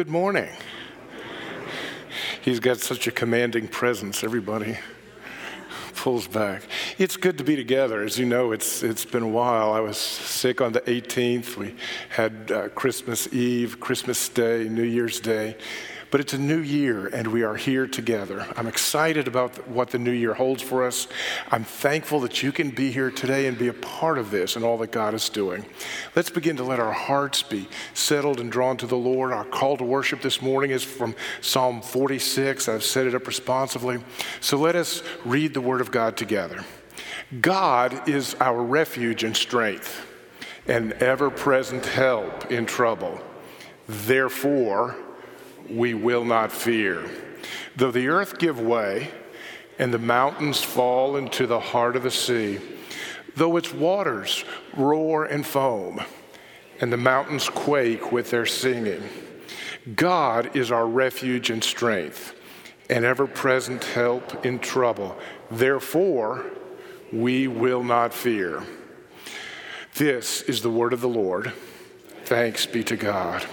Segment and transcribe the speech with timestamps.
[0.00, 0.48] Good morning.
[2.40, 4.78] He's got such a commanding presence, everybody
[5.94, 6.62] pulls back.
[6.96, 8.02] It's good to be together.
[8.02, 9.74] As you know, it's, it's been a while.
[9.74, 11.58] I was sick on the 18th.
[11.58, 11.74] We
[12.08, 15.58] had uh, Christmas Eve, Christmas Day, New Year's Day.
[16.10, 18.44] But it's a new year, and we are here together.
[18.56, 21.06] I'm excited about what the new year holds for us.
[21.52, 24.64] I'm thankful that you can be here today and be a part of this and
[24.64, 25.64] all that God is doing.
[26.16, 29.32] Let's begin to let our hearts be settled and drawn to the Lord.
[29.32, 32.68] Our call to worship this morning is from Psalm 46.
[32.68, 34.02] I've set it up responsively.
[34.40, 36.64] So let us read the Word of God together.
[37.40, 40.04] God is our refuge and strength,
[40.66, 43.20] and ever present help in trouble.
[43.86, 44.96] Therefore,
[45.70, 47.08] we will not fear.
[47.76, 49.10] Though the earth give way
[49.78, 52.60] and the mountains fall into the heart of the sea,
[53.36, 54.44] though its waters
[54.76, 56.00] roar and foam
[56.80, 59.02] and the mountains quake with their singing,
[59.94, 62.34] God is our refuge and strength,
[62.90, 65.16] and ever present help in trouble.
[65.50, 66.44] Therefore,
[67.12, 68.62] we will not fear.
[69.94, 71.52] This is the word of the Lord.
[72.24, 73.44] Thanks be to God.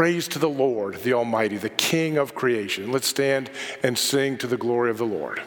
[0.00, 2.90] Praise to the Lord, the Almighty, the King of creation.
[2.90, 3.50] Let's stand
[3.82, 5.42] and sing to the glory of the Lord.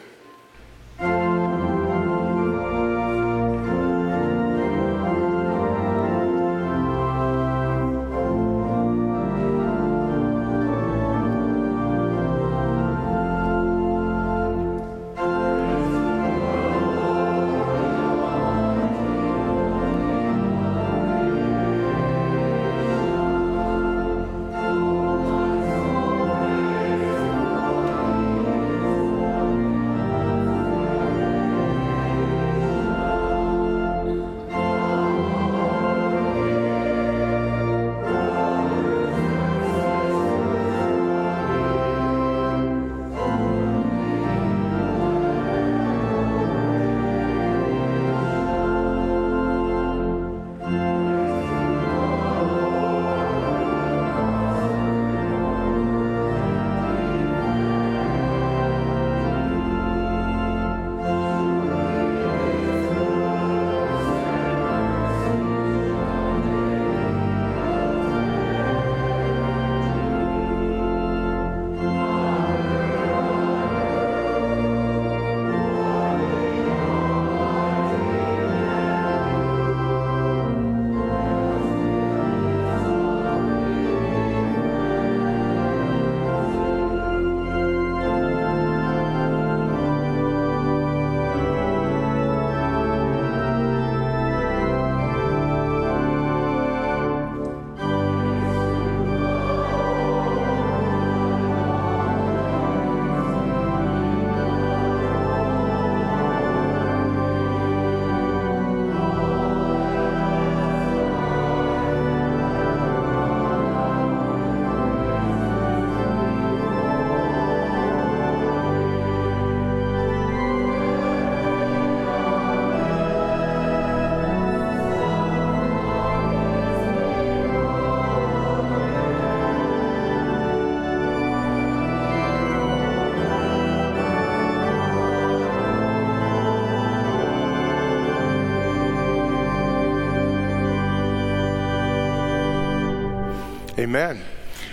[143.84, 144.22] Amen.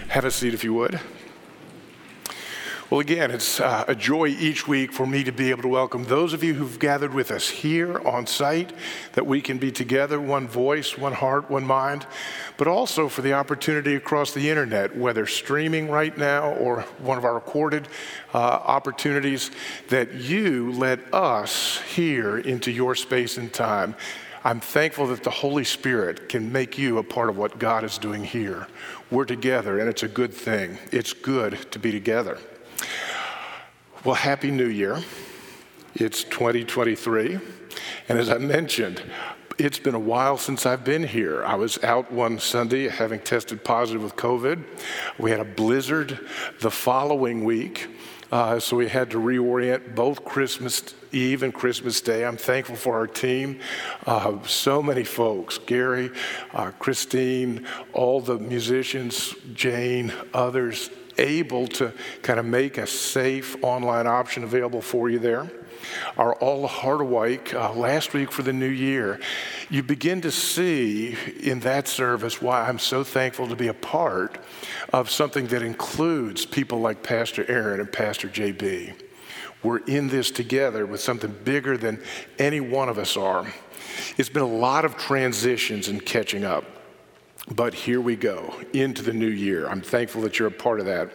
[0.08, 0.98] Have a seat if you would.
[2.90, 6.06] Well, again, it's uh, a joy each week for me to be able to welcome
[6.06, 8.72] those of you who've gathered with us here on site,
[9.12, 12.08] that we can be together, one voice, one heart, one mind,
[12.56, 17.26] but also for the opportunity across the internet, whether streaming right now or one of
[17.26, 17.90] our recorded
[18.34, 19.52] uh, opportunities,
[19.90, 23.94] that you let us here into your space and time.
[24.44, 28.00] I'm thankful that the Holy Spirit can make you a part of what God is
[28.00, 28.66] doing here.
[29.12, 30.78] We're together, and it's a good thing.
[30.94, 32.38] It's good to be together.
[34.06, 35.04] Well, Happy New Year.
[35.96, 37.38] It's 2023.
[38.08, 39.04] And as I mentioned,
[39.58, 41.44] it's been a while since I've been here.
[41.44, 44.64] I was out one Sunday having tested positive with COVID.
[45.20, 46.18] We had a blizzard
[46.62, 47.90] the following week.
[48.32, 52.26] Uh, so we had to reorient both Christmas Eve and Christmas Day.
[52.26, 53.60] I'm thankful for our team.
[54.06, 56.12] Uh, so many folks Gary,
[56.54, 64.08] uh, Christine, all the musicians, Jane, others able to kind of make a safe online
[64.08, 65.52] option available for you there.
[66.18, 69.20] Our All Harderwyk uh, last week for the new year,
[69.70, 74.38] you begin to see in that service why I'm so thankful to be a part
[74.94, 78.94] of something that includes people like Pastor Aaron and Pastor JB.
[79.64, 82.02] We're in this together with something bigger than
[82.40, 83.46] any one of us are.
[84.18, 86.81] It's been a lot of transitions and catching up.
[87.50, 89.68] But here we go into the new year.
[89.68, 91.10] I'm thankful that you're a part of that.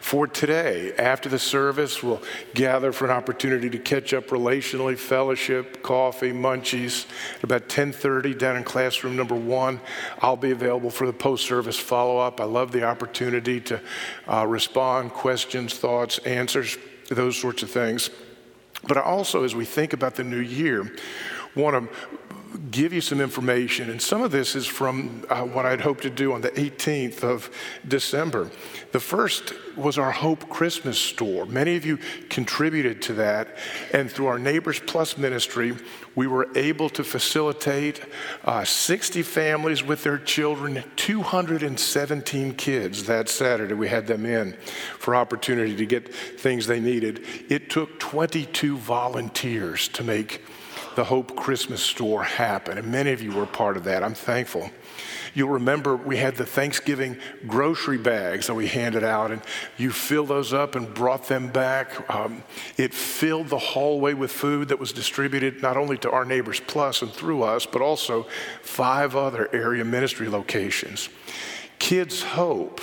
[0.00, 2.22] For today, after the service, we'll
[2.54, 7.06] gather for an opportunity to catch up relationally, fellowship, coffee, munchies.
[7.38, 9.80] At about 10:30 down in classroom number one,
[10.20, 12.40] I'll be available for the post-service follow-up.
[12.40, 13.80] I love the opportunity to
[14.28, 18.10] uh, respond, questions, thoughts, answers, those sorts of things.
[18.86, 20.94] But I also, as we think about the new year,
[21.56, 22.25] want to
[22.58, 23.90] give you some information.
[23.90, 27.22] And some of this is from uh, what I'd hoped to do on the 18th
[27.22, 27.50] of
[27.86, 28.50] December.
[28.92, 31.46] The first was our Hope Christmas store.
[31.46, 31.98] Many of you
[32.28, 33.56] contributed to that.
[33.92, 35.76] And through our Neighbors Plus ministry,
[36.14, 38.00] we were able to facilitate
[38.44, 43.74] uh, 60 families with their children, 217 kids that Saturday.
[43.74, 44.54] We had them in
[44.98, 47.24] for opportunity to get things they needed.
[47.48, 50.42] It took 22 volunteers to make
[50.96, 52.78] the Hope Christmas store happen.
[52.78, 54.02] And many of you were part of that.
[54.02, 54.70] I'm thankful.
[55.34, 59.42] You'll remember we had the Thanksgiving grocery bags that we handed out, and
[59.76, 62.08] you filled those up and brought them back.
[62.12, 62.42] Um,
[62.78, 67.02] it filled the hallway with food that was distributed not only to our Neighbors Plus
[67.02, 68.26] and through us, but also
[68.62, 71.10] five other area ministry locations.
[71.78, 72.80] Kids Hope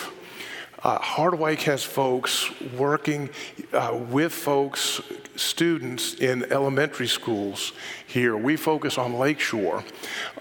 [0.84, 3.30] uh, Harderwyk has folks working
[3.72, 5.02] uh, with folks,
[5.36, 7.72] students in elementary schools
[8.06, 8.36] here.
[8.36, 9.84] We focus on Lakeshore.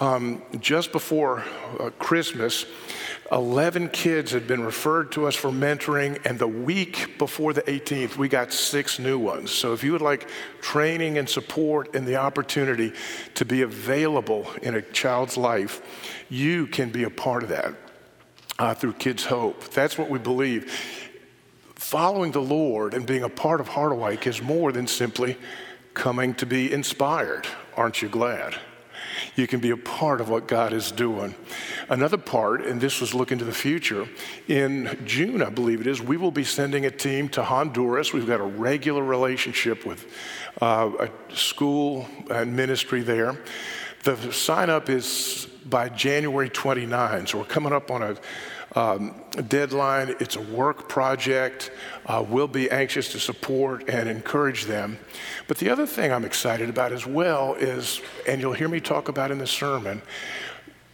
[0.01, 1.45] Um, just before
[1.79, 2.67] uh, Christmas,
[3.31, 8.17] 11 kids had been referred to us for mentoring, and the week before the 18th,
[8.17, 9.51] we got six new ones.
[9.51, 10.29] So if you would like
[10.61, 12.93] training and support and the opportunity
[13.35, 15.81] to be available in a child's life,
[16.29, 17.75] you can be a part of that
[18.63, 19.65] uh, through Kids Hope.
[19.71, 20.73] That's what we believe.
[21.75, 25.37] Following the Lord and being a part of Harderwyk is more than simply
[25.95, 27.49] coming to be inspired.
[27.77, 28.55] Aren't you glad?
[29.35, 31.35] You can be a part of what God is doing.
[31.89, 34.07] Another part, and this was looking to the future,
[34.47, 38.13] in June, I believe it is, we will be sending a team to Honduras.
[38.13, 40.07] We've got a regular relationship with
[40.61, 43.41] uh, a school and ministry there.
[44.05, 48.17] The sign up is by January 29, so we're coming up on a
[48.75, 49.15] um,
[49.49, 50.15] deadline.
[50.21, 51.71] It's a work project.
[52.07, 54.99] Uh, we'll be anxious to support and encourage them.
[55.49, 59.09] But the other thing I'm excited about as well is, and you'll hear me talk
[59.09, 60.03] about in the sermon,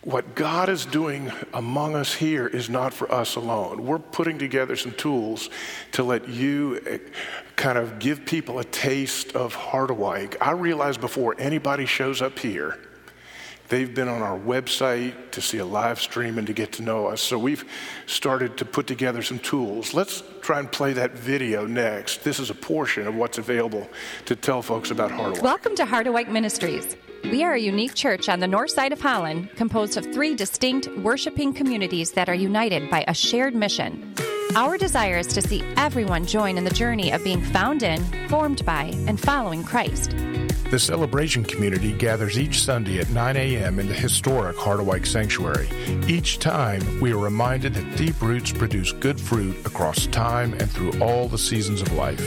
[0.03, 3.85] what God is doing among us here is not for us alone.
[3.85, 5.51] We're putting together some tools
[5.93, 6.99] to let you eh,
[7.57, 10.37] kind of give people a taste of Harderwyk.
[10.41, 12.79] I realize before anybody shows up here,
[13.69, 17.07] They've been on our website to see a live stream and to get to know
[17.07, 17.21] us.
[17.21, 17.67] So we've
[18.07, 19.93] started to put together some tools.
[19.93, 22.25] Let's try and play that video next.
[22.25, 23.89] This is a portion of what's available
[24.25, 25.43] to tell folks about Harderwyk.
[25.43, 26.97] Welcome to Harderwyk Ministries.
[27.25, 30.89] We are a unique church on the north side of Holland, composed of three distinct
[30.99, 34.15] worshiping communities that are united by a shared mission.
[34.55, 38.65] Our desire is to see everyone join in the journey of being found in, formed
[38.65, 40.15] by, and following Christ.
[40.71, 43.79] The celebration community gathers each Sunday at 9 a.m.
[43.79, 45.69] in the historic Harderwyk Sanctuary.
[46.07, 51.01] Each time, we are reminded that deep roots produce good fruit across time and through
[51.01, 52.21] all the seasons of life.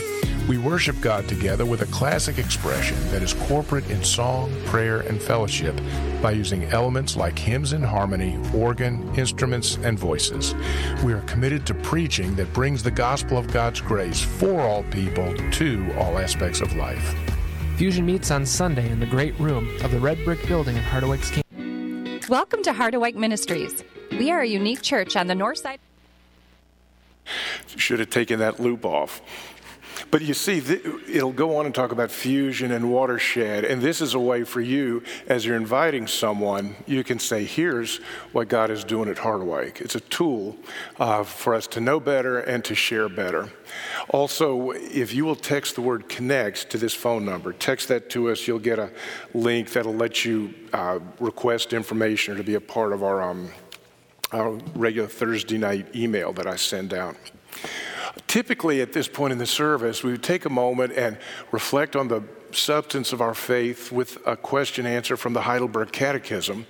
[0.52, 5.22] We worship God together with a classic expression that is corporate in song, prayer, and
[5.22, 5.80] fellowship
[6.22, 10.54] by using elements like hymns and harmony, organ, instruments, and voices.
[11.06, 15.34] We are committed to preaching that brings the gospel of God's grace for all people
[15.52, 17.16] to all aspects of life.
[17.78, 21.32] Fusion meets on Sunday in the great room of the red brick building in Harderwyk's
[21.32, 22.20] King.
[22.28, 23.86] Welcome to Harderwyk Ministries.
[24.12, 25.80] We are a unique church on the north side.
[27.78, 29.22] Should have taken that loop off.
[30.12, 33.63] But you see, it'll go on and talk about fusion and watershed.
[33.63, 37.97] And this is a way for you, as you're inviting someone, you can say, here's
[38.34, 39.80] what God is doing at Harderwyk.
[39.80, 40.58] It's a tool
[41.00, 43.54] uh, for us to know better and to share better.
[44.10, 48.30] Also, if you will text the word connect to this phone number, text that to
[48.30, 48.91] us, you'll get a
[49.34, 53.50] link that'll let you uh, request information or to be a part of our, um,
[54.34, 57.15] our regular Thursday night email that I send out.
[58.28, 61.17] Typically, at this point in the service, we would take a moment and
[61.52, 62.24] reflect on the
[62.56, 66.65] substance of our faith with a question answer from the Heidelberg Catechism.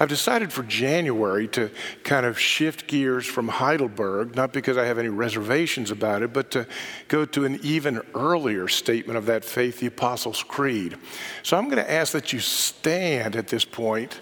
[0.00, 1.70] I've decided for January to
[2.04, 6.50] kind of shift gears from Heidelberg, not because I have any reservations about it, but
[6.52, 6.66] to
[7.08, 10.96] go to an even earlier statement of that faith, the Apostles' Creed.
[11.42, 14.20] So I'm going to ask that you stand at this point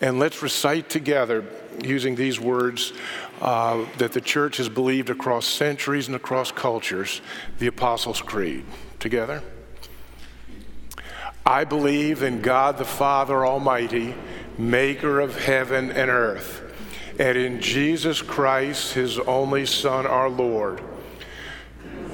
[0.00, 1.44] and let's recite together
[1.82, 2.92] using these words
[3.40, 7.20] uh, that the church has believed across centuries and across cultures
[7.58, 8.64] the Apostles' Creed.
[8.98, 9.42] Together.
[11.44, 14.14] I believe in God the Father Almighty,
[14.58, 16.62] maker of heaven and earth,
[17.20, 20.82] and in Jesus Christ, his only Son, our Lord,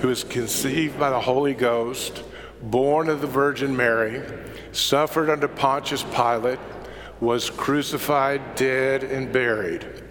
[0.01, 2.25] who was conceived by the Holy Ghost,
[2.61, 4.23] born of the Virgin Mary,
[4.73, 6.59] suffered under Pontius Pilate,
[7.21, 10.02] was crucified, dead, and buried.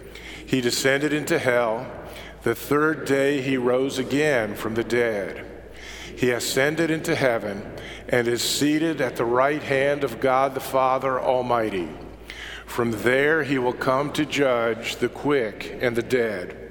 [0.52, 1.86] He descended into hell.
[2.42, 5.46] The third day he rose again from the dead.
[6.14, 7.72] He ascended into heaven
[8.06, 11.88] and is seated at the right hand of God the Father Almighty.
[12.66, 16.70] From there he will come to judge the quick and the dead.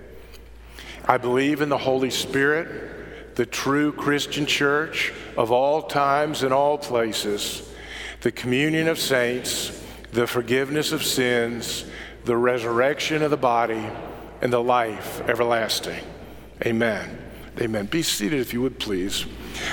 [1.07, 6.77] I believe in the Holy Spirit, the true Christian church of all times and all
[6.77, 7.67] places,
[8.21, 11.85] the communion of saints, the forgiveness of sins,
[12.25, 13.83] the resurrection of the body,
[14.41, 16.03] and the life everlasting.
[16.65, 17.17] Amen.
[17.59, 17.85] Amen.
[17.85, 19.25] Be seated if you would please.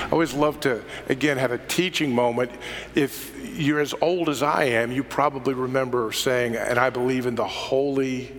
[0.02, 2.50] I always love to, again, have a teaching moment.
[2.94, 7.34] If you're as old as I am, you probably remember saying, and I believe in
[7.34, 8.32] the Holy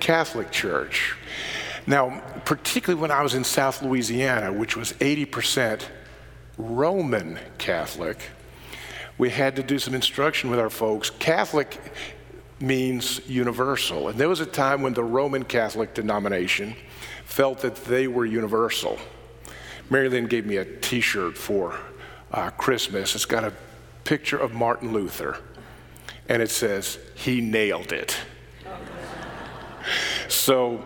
[0.00, 1.14] Catholic Church.
[1.86, 5.82] Now, particularly when I was in South Louisiana, which was 80%
[6.56, 8.18] Roman Catholic,
[9.18, 11.10] we had to do some instruction with our folks.
[11.10, 11.78] Catholic
[12.66, 14.08] means universal.
[14.08, 16.74] And there was a time when the Roman Catholic denomination
[17.24, 18.98] felt that they were universal.
[19.90, 21.78] Mary Lynn gave me a t shirt for
[22.32, 23.14] uh, Christmas.
[23.14, 23.52] It's got a
[24.04, 25.38] picture of Martin Luther,
[26.28, 28.16] and it says, He nailed it.
[30.26, 30.82] So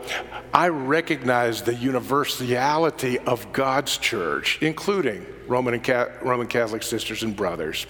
[0.52, 7.34] I recognize the universality of God's church, including Roman, and Ca- Roman Catholic sisters and
[7.34, 7.86] brothers.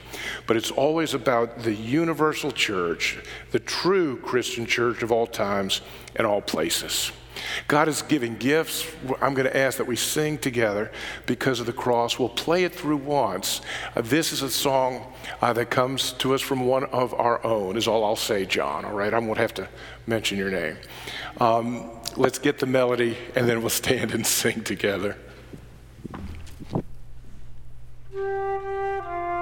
[0.46, 3.18] But it's always about the universal church,
[3.50, 5.80] the true Christian church of all times
[6.16, 7.12] and all places.
[7.66, 8.86] God is giving gifts.
[9.20, 10.90] I'm going to ask that we sing together
[11.26, 12.18] because of the cross.
[12.18, 13.60] We'll play it through once.
[13.94, 17.76] Uh, this is a song uh, that comes to us from one of our own,
[17.76, 19.12] is all I'll say, John, all right?
[19.12, 19.68] I won't have to
[20.06, 20.76] mention your name.
[21.40, 25.16] Um, let's get the melody and then we'll stand and sing together.
[28.18, 29.37] Thank you.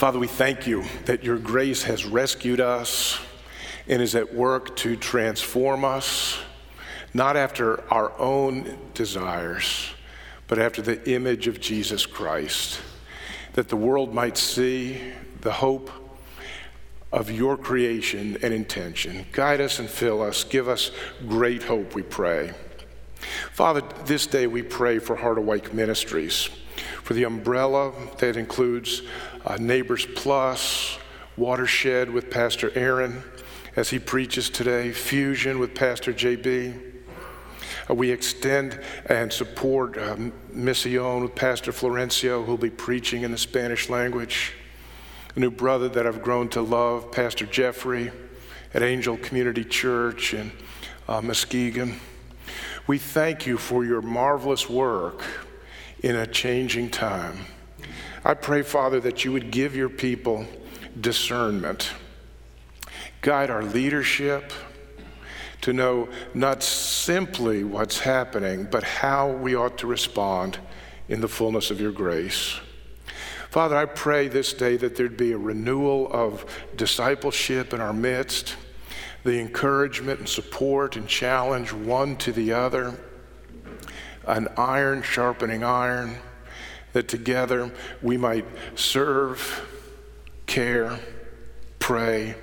[0.00, 3.20] Father, we thank you that your grace has rescued us
[3.86, 6.38] and is at work to transform us,
[7.12, 9.90] not after our own desires,
[10.48, 12.80] but after the image of Jesus Christ,
[13.52, 15.90] that the world might see the hope
[17.12, 19.26] of your creation and intention.
[19.32, 20.44] Guide us and fill us.
[20.44, 20.92] Give us
[21.28, 22.54] great hope, we pray.
[23.52, 26.48] Father, this day we pray for Harderwyk Ministries,
[27.02, 29.02] for the umbrella that includes
[29.44, 30.98] uh, Neighbors Plus,
[31.36, 33.22] Watershed with Pastor Aaron
[33.76, 36.80] as he preaches today, Fusion with Pastor JB.
[37.88, 40.16] Uh, we extend and support uh,
[40.52, 44.52] Mission with Pastor Florencio, who'll be preaching in the Spanish language.
[45.36, 48.10] A new brother that I've grown to love, Pastor Jeffrey
[48.74, 50.52] at Angel Community Church in
[51.08, 51.96] uh, Muskegon.
[52.86, 55.24] We thank you for your marvelous work
[56.02, 57.46] in a changing time.
[58.24, 60.46] I pray, Father, that you would give your people
[61.00, 61.92] discernment,
[63.22, 64.52] guide our leadership
[65.62, 70.58] to know not simply what's happening, but how we ought to respond
[71.08, 72.60] in the fullness of your grace.
[73.50, 76.44] Father, I pray this day that there'd be a renewal of
[76.76, 78.56] discipleship in our midst,
[79.24, 82.98] the encouragement and support and challenge one to the other,
[84.26, 86.16] an iron sharpening iron,
[86.92, 87.72] that together
[88.02, 89.66] we might serve,
[90.46, 90.98] care,
[91.78, 92.34] pray,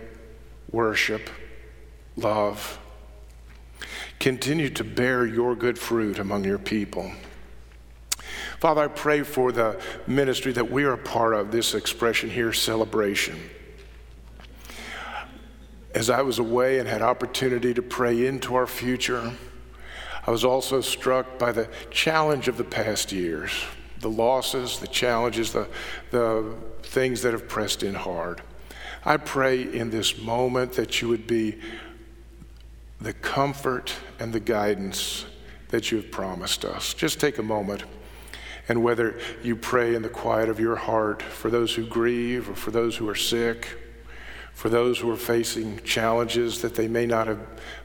[0.72, 1.30] worship,
[2.16, 2.80] love
[4.20, 7.12] Continue to bear your good fruit among your people.
[8.60, 12.52] Father, I pray for the ministry that we are a part of, this expression here,
[12.52, 13.40] celebration.
[15.94, 19.34] As I was away and had opportunity to pray into our future,
[20.26, 23.52] I was also struck by the challenge of the past years,
[24.00, 25.68] the losses, the challenges, the,
[26.12, 28.42] the things that have pressed in hard.
[29.06, 31.60] I pray in this moment that you would be
[33.00, 35.26] the comfort and the guidance
[35.70, 36.94] that you have promised us.
[36.94, 37.84] Just take a moment.
[38.70, 42.56] And whether you pray in the quiet of your heart for those who grieve or
[42.56, 43.78] for those who are sick,
[44.54, 47.40] for those who are facing challenges that they may not have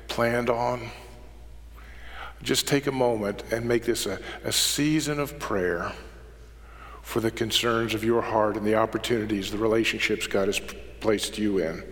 [0.08, 0.90] planned on,
[2.42, 5.92] just take a moment and make this a, a season of prayer
[7.02, 10.60] for the concerns of your heart and the opportunities, the relationships God has
[11.00, 11.84] placed you in.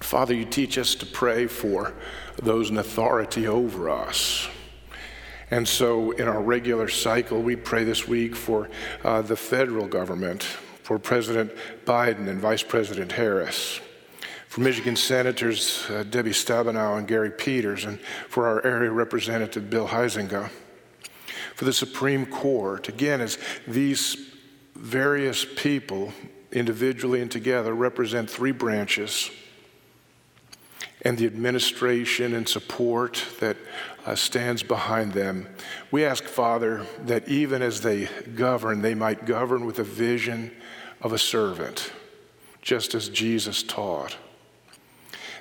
[0.00, 1.92] Father, you teach us to pray for
[2.36, 4.48] those in authority over us.
[5.50, 8.70] And so, in our regular cycle, we pray this week for
[9.02, 11.52] uh, the federal government, for President
[11.84, 13.80] Biden and Vice President Harris,
[14.48, 19.88] for Michigan Senators uh, Debbie Stabenow and Gary Peters, and for our area representative Bill
[19.88, 20.50] Huizenga,
[21.54, 22.88] for the Supreme Court.
[22.88, 24.16] Again, as these
[24.74, 26.12] various people,
[26.52, 29.30] individually and together, represent three branches
[31.04, 33.56] and the administration and support that
[34.06, 35.46] uh, stands behind them.
[35.90, 40.50] We ask, Father, that even as they govern, they might govern with a vision
[41.02, 41.92] of a servant,
[42.62, 44.16] just as Jesus taught.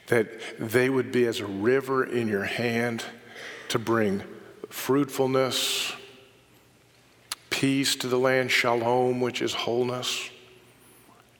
[0.07, 0.27] That
[0.59, 3.05] they would be as a river in your hand
[3.69, 4.21] to bring
[4.69, 5.93] fruitfulness,
[7.49, 10.29] peace to the land, shalom, which is wholeness,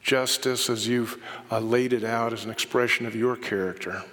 [0.01, 4.03] justice as you've uh, laid it out as an expression of your character.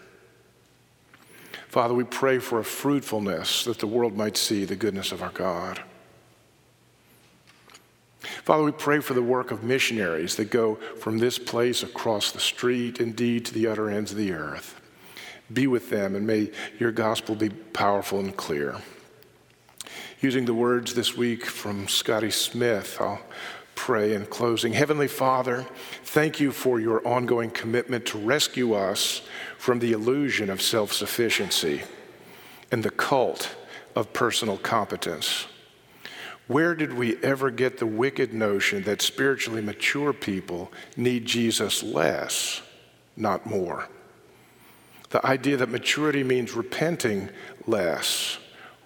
[1.70, 5.30] Father, we pray for a fruitfulness that the world might see the goodness of our
[5.30, 5.80] God.
[8.18, 12.40] Father, we pray for the work of missionaries that go from this place across the
[12.40, 14.80] street, indeed, to the utter ends of the earth.
[15.52, 18.74] Be with them, and may your gospel be powerful and clear.
[20.20, 23.20] Using the words this week from Scotty Smith, I'll
[23.80, 24.74] pray in closing.
[24.74, 25.66] Heavenly Father,
[26.04, 29.22] thank you for your ongoing commitment to rescue us
[29.56, 31.80] from the illusion of self sufficiency
[32.70, 33.56] and the cult
[33.96, 35.46] of personal competence.
[36.46, 42.60] Where did we ever get the wicked notion that spiritually mature people need Jesus less,
[43.16, 43.88] not more?
[45.08, 47.30] The idea that maturity means repenting
[47.66, 48.36] less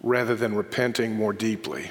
[0.05, 1.91] rather than repenting more deeply.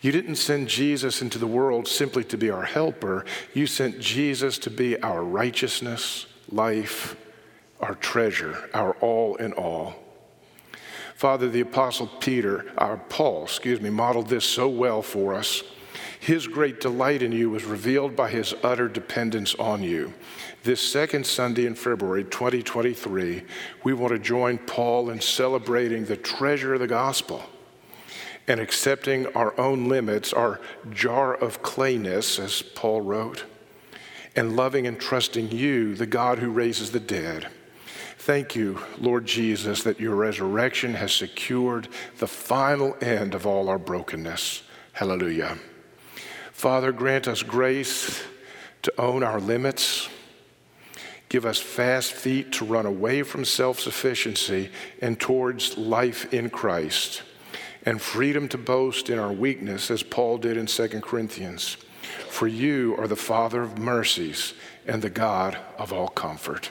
[0.00, 3.24] You didn't send Jesus into the world simply to be our helper.
[3.52, 7.16] You sent Jesus to be our righteousness, life,
[7.80, 9.96] our treasure, our all in all.
[11.16, 15.64] Father, the Apostle Peter, our Paul, excuse me, modeled this so well for us.
[16.20, 20.14] His great delight in you was revealed by his utter dependence on you.
[20.62, 23.42] This second Sunday in February 2023,
[23.82, 27.42] we want to join Paul in celebrating the treasure of the gospel
[28.48, 30.58] and accepting our own limits, our
[30.90, 33.44] jar of clayness, as Paul wrote,
[34.34, 37.48] and loving and trusting you, the God who raises the dead.
[38.16, 43.78] Thank you, Lord Jesus, that your resurrection has secured the final end of all our
[43.78, 44.62] brokenness.
[44.92, 45.58] Hallelujah.
[46.52, 48.22] Father, grant us grace
[48.82, 50.08] to own our limits.
[51.28, 54.70] Give us fast feet to run away from self sufficiency
[55.02, 57.22] and towards life in Christ
[57.88, 61.78] and freedom to boast in our weakness, as Paul did in 2 Corinthians.
[62.28, 64.52] For you are the Father of mercies
[64.86, 66.70] and the God of all comfort.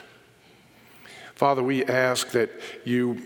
[1.34, 2.50] Father, we ask that
[2.84, 3.20] you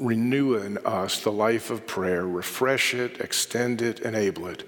[0.00, 4.62] renew in us the life of prayer, refresh it, extend it, enable it,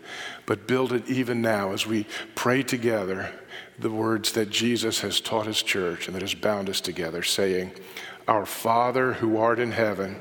[0.46, 3.31] but build it even now as we pray together
[3.79, 7.70] the words that Jesus has taught his church and that has bound us together, saying,
[8.27, 10.20] Our Father who art in heaven,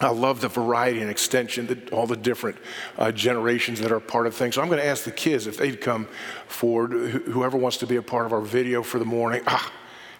[0.00, 2.56] I love the variety and extension, that all the different
[2.96, 4.54] uh, generations that are part of things.
[4.54, 6.08] So I'm going to ask the kids if they'd come
[6.46, 9.42] forward, whoever wants to be a part of our video for the morning.
[9.46, 9.70] Ah,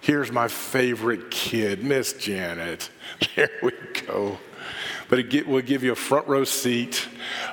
[0.03, 2.91] here's my favorite kid, Miss Janet.
[3.37, 3.73] There we
[4.07, 4.39] go.
[5.09, 7.09] But get, we'll give you a front row seat.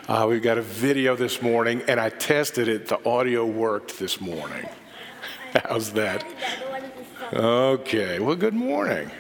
[0.08, 2.88] Uh, we've got a video this morning, and I tested it.
[2.88, 4.68] The audio worked this morning.
[5.66, 6.26] How's that?
[7.34, 9.12] Okay, well, good morning.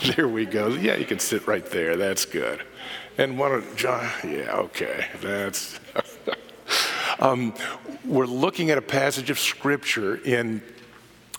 [0.16, 0.68] there we go.
[0.68, 1.96] Yeah, you can sit right there.
[1.96, 2.62] That's good.
[3.18, 5.06] And one of John, yeah, okay.
[5.20, 5.78] That's.
[7.18, 7.54] um,
[8.04, 10.62] we're looking at a passage of scripture in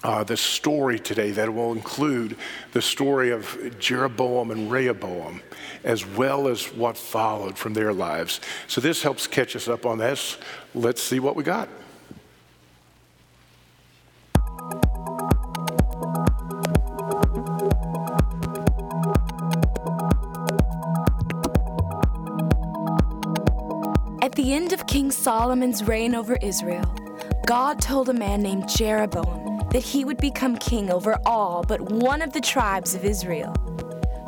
[0.04, 2.36] uh, the story today that will include
[2.74, 5.41] the story of Jeroboam and Rehoboam,
[5.84, 8.41] as well as what followed from their lives.
[8.67, 10.38] So this helps catch us up on this.
[10.76, 11.67] Let's see what we got.
[24.72, 26.86] Of King Solomon's reign over Israel,
[27.46, 32.22] God told a man named Jeroboam that he would become king over all but one
[32.22, 33.54] of the tribes of Israel.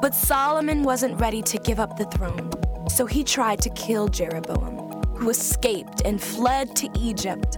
[0.01, 2.51] But Solomon wasn't ready to give up the throne,
[2.89, 7.57] so he tried to kill Jeroboam, who escaped and fled to Egypt.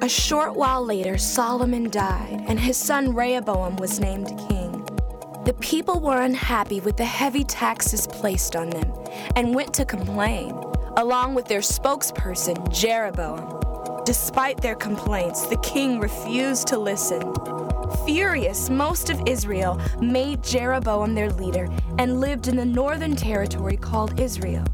[0.00, 4.84] A short while later, Solomon died, and his son Rehoboam was named king.
[5.44, 8.92] The people were unhappy with the heavy taxes placed on them
[9.34, 14.02] and went to complain along with their spokesperson, Jeroboam.
[14.04, 17.34] Despite their complaints, the king refused to listen.
[18.04, 24.18] Furious, most of Israel made Jeroboam their leader and lived in the northern territory called
[24.18, 24.64] Israel,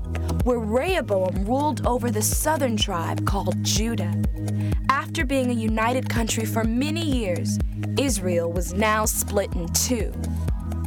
[0.45, 4.15] where Rehoboam ruled over the southern tribe called Judah.
[4.89, 7.59] After being a united country for many years,
[7.99, 10.13] Israel was now split in two.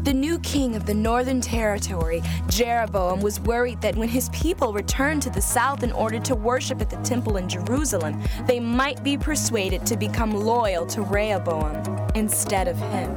[0.03, 5.21] The new king of the Northern Territory, Jeroboam, was worried that when his people returned
[5.21, 9.15] to the south in order to worship at the temple in Jerusalem, they might be
[9.15, 11.75] persuaded to become loyal to Rehoboam
[12.15, 13.15] instead of him.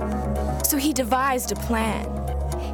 [0.62, 2.06] So he devised a plan.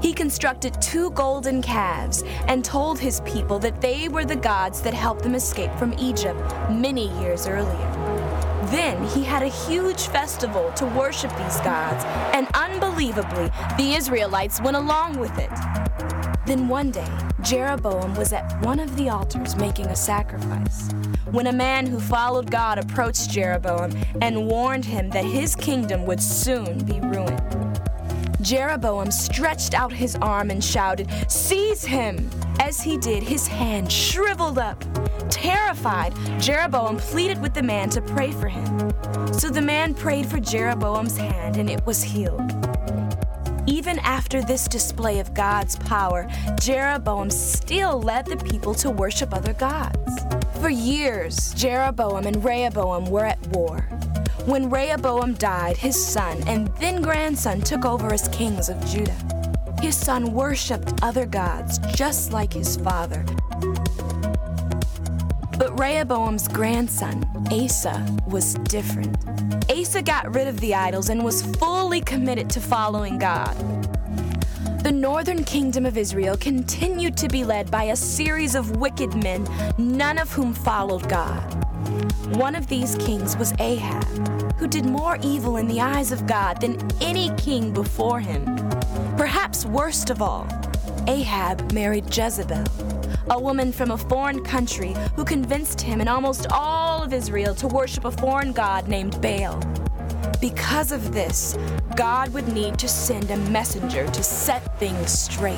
[0.03, 4.93] He constructed two golden calves and told his people that they were the gods that
[4.93, 8.10] helped them escape from Egypt many years earlier.
[8.71, 12.05] Then he had a huge festival to worship these gods,
[12.35, 15.51] and unbelievably, the Israelites went along with it.
[16.47, 17.11] Then one day,
[17.43, 20.91] Jeroboam was at one of the altars making a sacrifice
[21.33, 26.23] when a man who followed God approached Jeroboam and warned him that his kingdom would
[26.23, 27.81] soon be ruined.
[28.41, 32.31] Jeroboam stretched out his arm and shouted, Seize him!
[32.61, 34.83] As he did, his hand shriveled up.
[35.31, 38.93] Terrified, Jeroboam pleaded with the man to pray for him.
[39.33, 42.53] So the man prayed for Jeroboam's hand, and it was healed.
[43.67, 46.27] Even after this display of God's power,
[46.61, 50.25] Jeroboam still led the people to worship other gods.
[50.61, 53.81] For years, Jeroboam and Rehoboam were at war.
[54.47, 59.17] When Rehoboam died, his son and then grandson took over as kings of Judah.
[59.81, 63.25] His son worshiped other gods just like his father.
[65.81, 69.17] Rehoboam's grandson, Asa, was different.
[69.71, 73.55] Asa got rid of the idols and was fully committed to following God.
[74.83, 79.49] The northern kingdom of Israel continued to be led by a series of wicked men,
[79.79, 81.41] none of whom followed God.
[82.37, 84.05] One of these kings was Ahab,
[84.59, 88.45] who did more evil in the eyes of God than any king before him.
[89.17, 90.47] Perhaps worst of all,
[91.07, 92.65] Ahab married Jezebel,
[93.31, 97.69] a woman from a foreign country who convinced him and almost all of Israel to
[97.69, 99.63] worship a foreign god named Baal.
[100.41, 101.57] Because of this,
[101.95, 105.57] God would need to send a messenger to set things straight.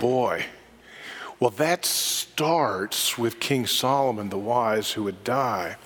[0.00, 0.44] Boy,
[1.38, 1.84] well, that
[2.36, 5.76] starts with King Solomon, the wise who would die,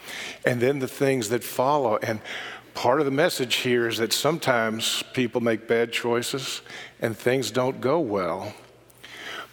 [0.45, 1.97] and then the things that follow.
[1.99, 2.21] And
[2.75, 6.63] part of the message here is that sometimes people make bad choices
[7.01, 8.53] and things don't go well.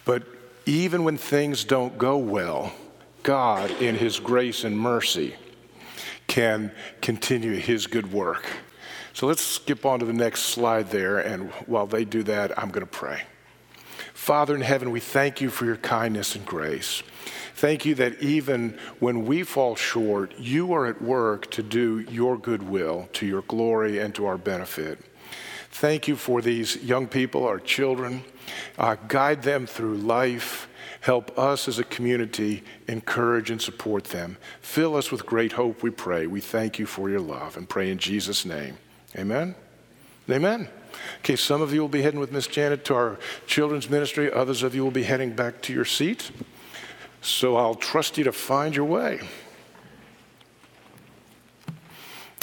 [0.04, 0.24] But
[0.66, 2.72] even when things don't go well,
[3.22, 5.36] God, in His grace and mercy,
[6.26, 8.44] can continue His good work.
[9.12, 12.70] So let's skip on to the next slide there, and while they do that, I'm
[12.70, 13.22] going to pray.
[14.18, 17.02] Father in heaven, we thank you for your kindness and grace.
[17.54, 22.36] Thank you that even when we fall short, you are at work to do your
[22.36, 24.98] good will, to your glory, and to our benefit.
[25.70, 28.22] Thank you for these young people, our children.
[28.76, 30.68] Uh, guide them through life.
[31.00, 34.36] Help us as a community encourage and support them.
[34.60, 36.26] Fill us with great hope, we pray.
[36.26, 38.76] We thank you for your love and pray in Jesus' name.
[39.16, 39.54] Amen.
[40.28, 40.68] Amen.
[41.18, 44.62] Okay, some of you will be heading with Miss Janet to our children's ministry, others
[44.62, 46.30] of you will be heading back to your seat.
[47.20, 49.20] So I'll trust you to find your way.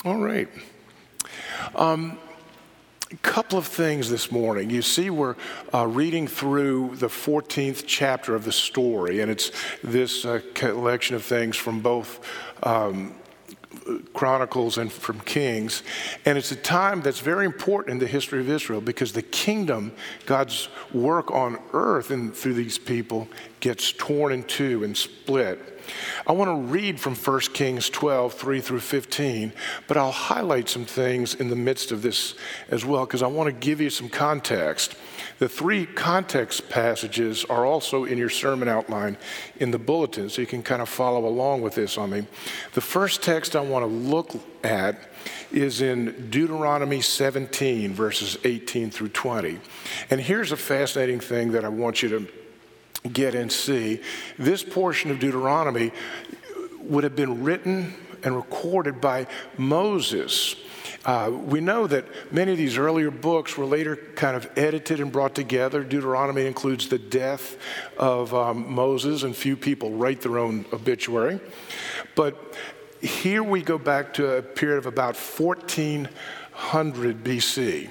[0.04, 0.48] All right.
[1.74, 2.20] Um,
[3.12, 4.70] a couple of things this morning.
[4.70, 5.36] You see, we're
[5.74, 9.52] uh, reading through the 14th chapter of the story, and it's
[9.84, 12.20] this uh, collection of things from both
[12.64, 13.16] um,
[14.14, 15.84] Chronicles and from Kings.
[16.26, 19.92] And it's a time that's very important in the history of Israel because the kingdom,
[20.26, 23.28] God's work on earth and through these people,
[23.60, 25.75] gets torn in two and split.
[26.28, 29.54] I want to read from 1 Kings 12, 3 through 15,
[29.88, 32.36] but I'll highlight some things in the midst of this
[32.70, 34.96] as well because I want to give you some context.
[35.40, 39.18] The three context passages are also in your sermon outline
[39.58, 42.28] in the bulletin, so you can kind of follow along with this on me.
[42.74, 44.32] The first text I want to look
[44.64, 44.98] at
[45.52, 49.60] is in Deuteronomy 17, verses 18 through 20.
[50.10, 52.28] And here's a fascinating thing that I want you to
[53.12, 54.02] get and see.
[54.38, 55.92] This portion of Deuteronomy
[56.82, 57.94] would have been written
[58.24, 59.28] and recorded by
[59.58, 60.56] Moses.
[61.06, 65.12] Uh, we know that many of these earlier books were later kind of edited and
[65.12, 65.84] brought together.
[65.84, 67.58] Deuteronomy includes the death
[67.98, 71.40] of um, Moses, and few people write their own obituary.
[72.16, 72.56] But
[73.02, 77.90] here we go back to a period of about 1400 BC.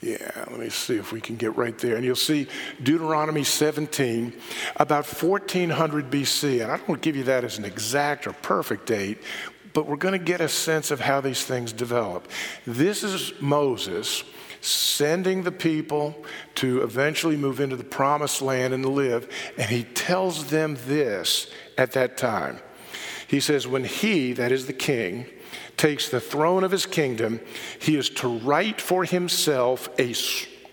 [0.00, 1.96] Yeah, let me see if we can get right there.
[1.96, 2.46] And you'll see
[2.82, 4.32] Deuteronomy 17,
[4.76, 6.62] about 1400 BC.
[6.62, 9.18] And I don't want to give you that as an exact or perfect date,
[9.72, 12.28] but we're going to get a sense of how these things develop.
[12.64, 14.22] This is Moses
[14.60, 16.24] sending the people
[16.56, 21.92] to eventually move into the promised land and live, and he tells them this at
[21.92, 22.58] that time.
[23.26, 25.26] He says, When he, that is the king,
[25.78, 27.40] takes the throne of his kingdom,
[27.80, 30.14] he is to write for himself a,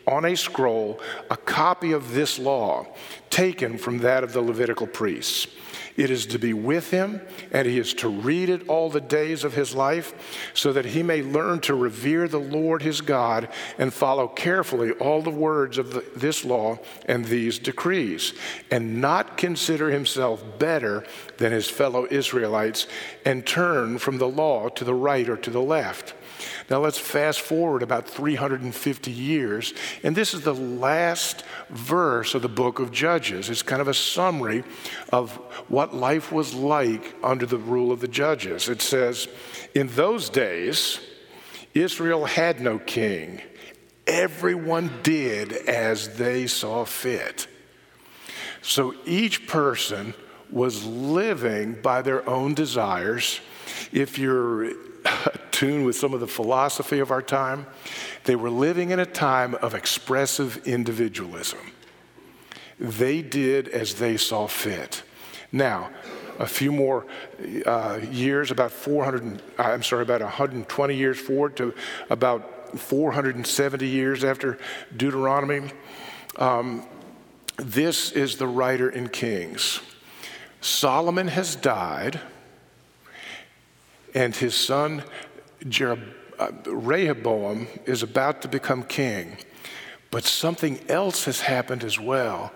[0.06, 1.00] on a scroll
[1.30, 2.86] a copy of this law
[3.30, 5.48] taken from that of the Levitical priests.
[5.96, 7.22] It is to be with him,
[7.52, 11.02] and he is to read it all the days of his life, so that he
[11.02, 15.94] may learn to revere the Lord his God and follow carefully all the words of
[15.94, 18.34] the, this law and these decrees,
[18.70, 21.06] and not consider himself better
[21.38, 22.88] than his fellow Israelites,
[23.24, 26.14] and turn from the law to the right or to the left.
[26.70, 29.74] Now let's fast forward about 350 years,
[30.04, 33.50] and this is the last verse of the book of Judges.
[33.50, 34.64] It's kind of a summary
[35.12, 35.34] of
[35.68, 38.70] what life was like under the rule of the judges.
[38.70, 39.28] It says,
[39.74, 41.00] In those days,
[41.74, 43.42] Israel had no king.
[44.08, 47.48] Everyone did as they saw fit.
[48.62, 50.14] So each person
[50.50, 53.40] was living by their own desires.
[53.92, 54.72] If you're
[55.06, 57.66] attuned with some of the philosophy of our time.
[58.26, 61.60] They were living in a time of expressive individualism.
[62.80, 65.04] They did as they saw fit.
[65.52, 65.92] Now,
[66.40, 67.06] a few more
[67.66, 71.74] uh, years, about 400, I'm sorry, about 120 years forward to
[72.10, 74.58] about 470 years after
[74.96, 75.72] Deuteronomy.
[76.38, 76.86] Um,
[77.58, 79.80] this is the writer in Kings.
[80.60, 82.20] Solomon has died,
[84.16, 85.04] and his son
[86.40, 89.38] uh, Rehoboam is about to become king.
[90.10, 92.52] But something else has happened as well.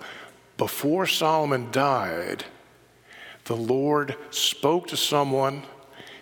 [0.56, 2.44] Before Solomon died,
[3.44, 5.62] the Lord spoke to someone.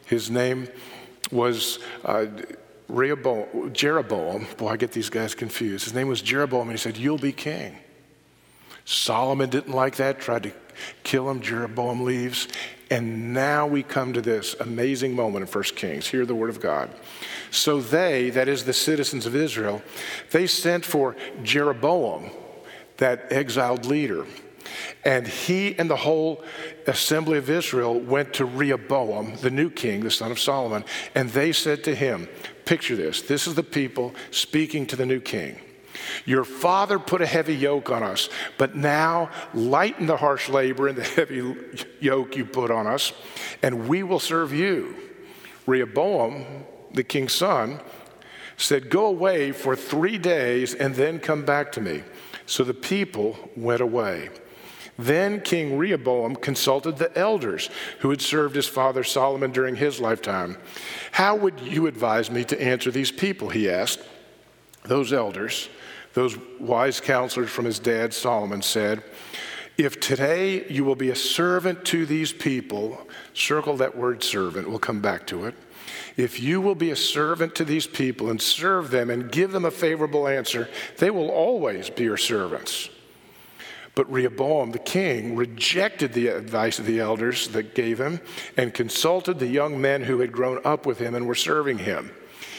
[0.06, 0.68] His name
[1.30, 2.26] was uh,
[2.88, 4.46] Rehoboam, Jeroboam.
[4.56, 5.84] Boy, I get these guys confused.
[5.84, 7.76] His name was Jeroboam, and he said, You'll be king.
[8.84, 10.52] Solomon didn't like that, tried to
[11.04, 11.40] kill him.
[11.40, 12.48] Jeroboam leaves.
[12.90, 16.06] And now we come to this amazing moment in 1 Kings.
[16.06, 16.90] Hear the word of God.
[17.50, 19.82] So they, that is the citizens of Israel,
[20.30, 22.30] they sent for Jeroboam,
[22.96, 24.26] that exiled leader.
[25.04, 26.44] And he and the whole
[26.86, 30.84] assembly of Israel went to Rehoboam, the new king, the son of Solomon,
[31.14, 32.28] and they said to him,
[32.64, 33.22] Picture this.
[33.22, 35.58] This is the people speaking to the new king.
[36.24, 40.98] Your father put a heavy yoke on us, but now lighten the harsh labor and
[40.98, 41.54] the heavy
[42.00, 43.12] yoke you put on us,
[43.62, 44.94] and we will serve you.
[45.66, 47.80] Rehoboam the king's son,
[48.56, 52.02] said, Go away for three days and then come back to me.
[52.46, 54.30] So the people went away.
[54.98, 60.58] Then King Rehoboam consulted the elders who had served his father Solomon during his lifetime.
[61.12, 63.48] How would you advise me to answer these people?
[63.48, 64.00] He asked.
[64.84, 65.68] Those elders,
[66.14, 69.02] those wise counselors from his dad Solomon, said,
[69.76, 74.78] If today you will be a servant to these people, circle that word servant, we'll
[74.78, 75.54] come back to it.
[76.16, 79.64] If you will be a servant to these people and serve them and give them
[79.64, 82.90] a favorable answer, they will always be your servants.
[83.94, 88.20] But Rehoboam the king rejected the advice of the elders that gave him
[88.56, 92.12] and consulted the young men who had grown up with him and were serving him.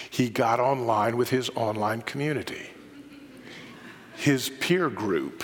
[0.10, 2.70] He got online with his online community,
[4.16, 5.43] his peer group.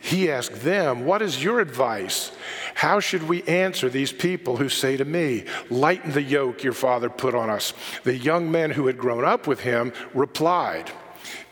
[0.00, 2.32] He asked them, What is your advice?
[2.74, 7.08] How should we answer these people who say to me, Lighten the yoke your father
[7.08, 7.72] put on us?
[8.02, 10.90] The young men who had grown up with him replied,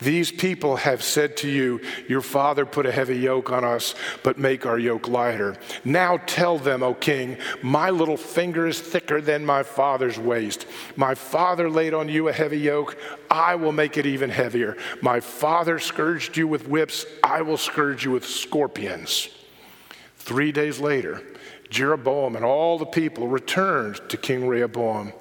[0.01, 4.39] these people have said to you, Your father put a heavy yoke on us, but
[4.39, 5.57] make our yoke lighter.
[5.85, 10.67] Now tell them, O king, my little finger is thicker than my father's waist.
[10.97, 12.97] My father laid on you a heavy yoke,
[13.31, 14.77] I will make it even heavier.
[15.03, 19.29] My father scourged you with whips, I will scourge you with scorpions.
[20.17, 21.23] Three days later,
[21.71, 25.13] Jeroboam and all the people returned to King Rehoboam.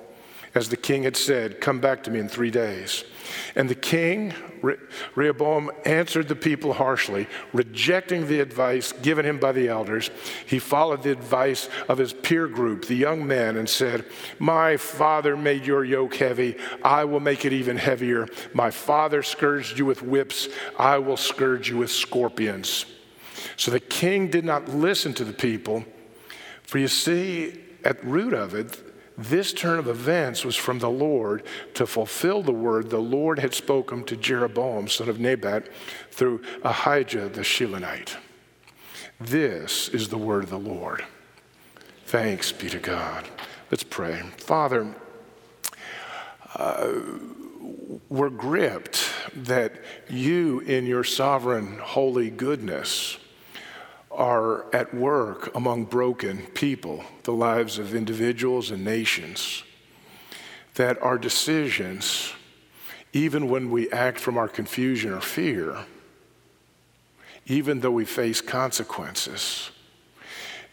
[0.55, 3.03] As the king had said, Come back to me in three days.
[3.55, 4.33] And the king,
[5.15, 10.09] Rehoboam, answered the people harshly, rejecting the advice given him by the elders.
[10.47, 14.05] He followed the advice of his peer group, the young men, and said,
[14.39, 16.55] My father made your yoke heavy.
[16.83, 18.27] I will make it even heavier.
[18.53, 20.49] My father scourged you with whips.
[20.77, 22.85] I will scourge you with scorpions.
[23.55, 25.85] So the king did not listen to the people.
[26.63, 28.88] For you see, at root of it,
[29.19, 31.43] this turn of events was from the Lord
[31.73, 35.67] to fulfill the word the Lord had spoken to Jeroboam, son of Nebat,
[36.09, 38.15] through Ahijah the Shilonite.
[39.19, 41.03] This is the word of the Lord.
[42.05, 43.27] Thanks be to God.
[43.69, 44.21] Let's pray.
[44.37, 44.95] Father,
[46.55, 46.91] uh,
[48.07, 49.73] we're gripped that
[50.09, 53.18] you, in your sovereign holy goodness,
[54.11, 59.63] are at work among broken people, the lives of individuals and nations,
[60.75, 62.33] that our decisions,
[63.13, 65.85] even when we act from our confusion or fear,
[67.45, 69.71] even though we face consequences,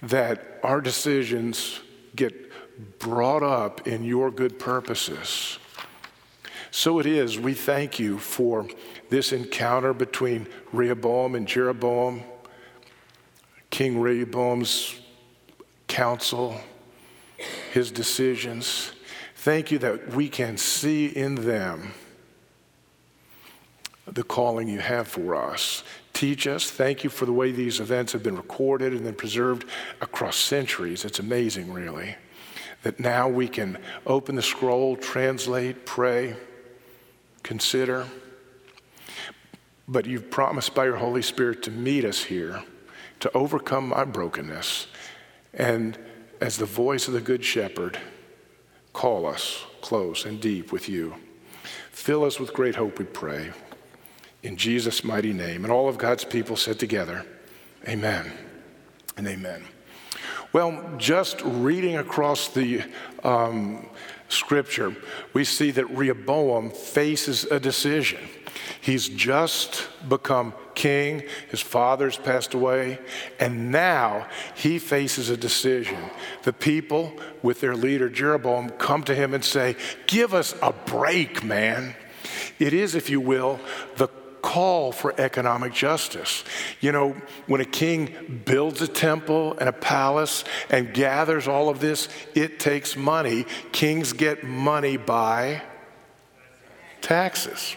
[0.03, 1.81] that our decisions
[2.15, 2.51] get
[2.99, 5.59] brought up in your good purposes.
[6.71, 8.69] So it is, we thank you for
[9.09, 12.23] this encounter between Rehoboam and Jeroboam
[13.77, 14.99] King Rehoboam's
[15.87, 16.59] counsel,
[17.75, 18.93] his decisions.
[19.35, 21.93] Thank you that we can see in them
[24.07, 25.85] the calling you have for us.
[26.15, 26.71] Teach us.
[26.71, 29.69] Thank you for the way these events have been recorded and then preserved
[30.01, 31.05] across centuries.
[31.05, 32.17] It's amazing, really,
[32.83, 36.35] that now we can open the scroll, translate, pray,
[37.43, 38.07] consider.
[39.87, 42.63] But you've promised by your Holy Spirit to meet us here
[43.27, 44.87] to overcome my brokenness.
[45.53, 45.99] And
[46.41, 47.99] as the voice of the Good Shepherd,
[48.93, 51.15] call us close and deep with you.
[51.91, 53.51] Fill us with great hope, we pray.
[54.45, 55.65] In Jesus' mighty name.
[55.65, 57.27] And all of God's people said together,
[57.89, 58.31] Amen.
[59.17, 59.65] and amen.
[60.53, 62.85] Well, just reading across the
[63.25, 63.89] um,
[64.29, 64.95] scripture,
[65.33, 68.21] we see that Rehoboam faces a decision.
[68.87, 73.01] He's just become king, his father's passed away,
[73.41, 75.99] and now he faces a decision.
[76.45, 77.13] The people,
[77.43, 79.75] with their leader Jeroboam, come to him and say,
[80.07, 81.97] Give us a break, man.
[82.61, 83.59] It is, if you will,
[83.97, 84.07] the
[84.41, 86.45] call for economic justice.
[86.81, 87.17] You know,
[87.49, 92.61] when a king builds a temple and a palace and gathers all of this, it
[92.61, 93.47] takes money.
[93.73, 95.63] Kings get money by
[97.01, 97.75] taxes.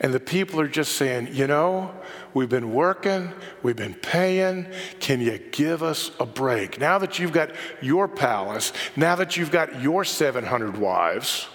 [0.00, 1.90] And the people are just saying, you know,
[2.34, 3.32] we've been working,
[3.62, 4.66] we've been paying.
[5.00, 6.78] Can you give us a break?
[6.78, 11.48] Now that you've got your palace, now that you've got your 700 wives,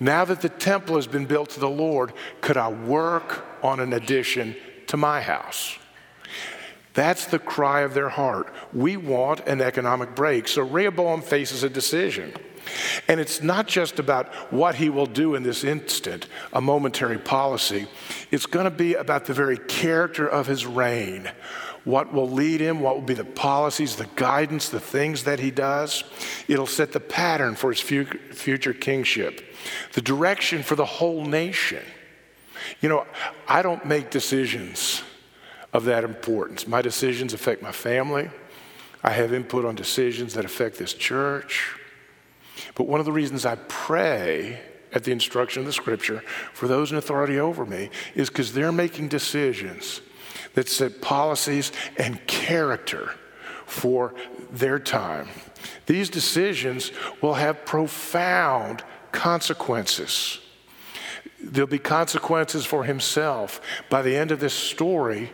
[0.00, 3.92] now that the temple has been built to the Lord, could I work on an
[3.94, 4.54] addition
[4.88, 5.78] to my house?
[6.94, 8.52] That's the cry of their heart.
[8.72, 10.48] We want an economic break.
[10.48, 12.32] So Rehoboam faces a decision.
[13.08, 17.86] And it's not just about what he will do in this instant, a momentary policy.
[18.30, 21.30] It's going to be about the very character of his reign.
[21.84, 25.50] What will lead him, what will be the policies, the guidance, the things that he
[25.50, 26.04] does.
[26.46, 29.44] It'll set the pattern for his future kingship
[29.92, 31.82] the direction for the whole nation.
[32.80, 33.06] You know,
[33.46, 35.02] I don't make decisions
[35.72, 36.66] of that importance.
[36.66, 38.30] My decisions affect my family.
[39.02, 41.77] I have input on decisions that affect this church.
[42.78, 44.60] But one of the reasons I pray
[44.92, 46.22] at the instruction of the scripture
[46.54, 50.00] for those in authority over me is because they're making decisions
[50.54, 53.14] that set policies and character
[53.66, 54.14] for
[54.50, 55.28] their time.
[55.86, 60.38] These decisions will have profound consequences.
[61.42, 63.60] There'll be consequences for himself.
[63.90, 65.32] By the end of this story,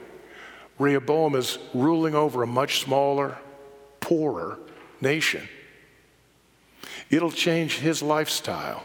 [0.78, 3.36] Rehoboam is ruling over a much smaller,
[4.00, 4.58] poorer
[5.02, 5.46] nation.
[7.14, 8.82] It'll change his lifestyle.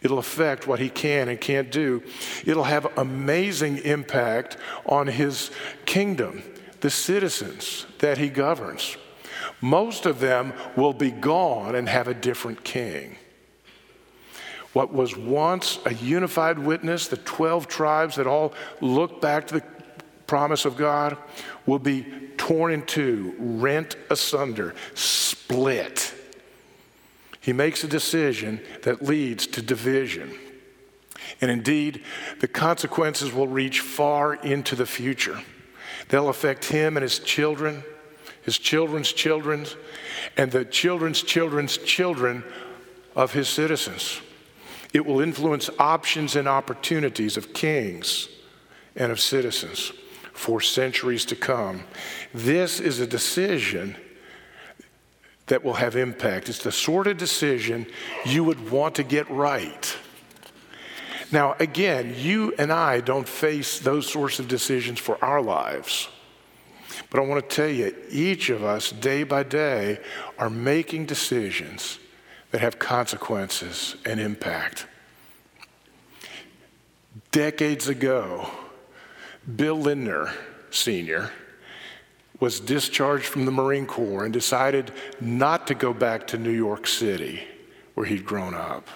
[0.00, 2.04] It'll affect what he can and can't do.
[2.46, 4.56] It'll have amazing impact
[4.86, 5.50] on his
[5.84, 6.44] kingdom,
[6.80, 8.96] the citizens that he governs.
[9.60, 13.16] Most of them will be gone and have a different king.
[14.72, 19.64] What was once a unified witness, the 12 tribes that all look back to the
[20.28, 21.16] promise of God,
[21.66, 22.06] will be
[22.36, 26.13] torn in two, rent asunder, split.
[27.44, 30.34] He makes a decision that leads to division.
[31.42, 32.02] And indeed,
[32.40, 35.42] the consequences will reach far into the future.
[36.08, 37.84] They'll affect him and his children,
[38.40, 39.66] his children's children,
[40.38, 42.44] and the children's children's children
[43.14, 44.22] of his citizens.
[44.94, 48.26] It will influence options and opportunities of kings
[48.96, 49.92] and of citizens
[50.32, 51.84] for centuries to come.
[52.32, 53.96] This is a decision
[55.46, 56.48] that will have impact.
[56.48, 57.86] It's the sort of decision
[58.24, 59.96] you would want to get right.
[61.30, 66.08] Now, again, you and I don't face those sorts of decisions for our lives.
[67.10, 69.98] But I want to tell you, each of us, day by day,
[70.38, 71.98] are making decisions
[72.50, 74.86] that have consequences and impact.
[77.32, 78.48] Decades ago,
[79.56, 80.32] Bill Lindner,
[80.70, 81.30] Sr.,
[82.40, 86.86] was discharged from the Marine Corps and decided not to go back to New York
[86.86, 87.42] City,
[87.94, 88.88] where he'd grown up,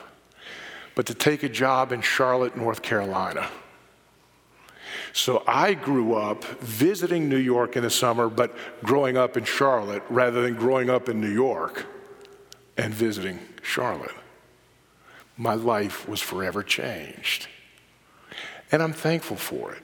[0.95, 3.49] but to take a job in Charlotte, North Carolina.
[5.13, 10.03] So I grew up visiting New York in the summer, but growing up in Charlotte
[10.11, 11.87] rather than growing up in New York
[12.77, 14.15] and visiting Charlotte.
[15.37, 17.49] My life was forever changed.
[18.71, 19.83] And I'm thankful for it.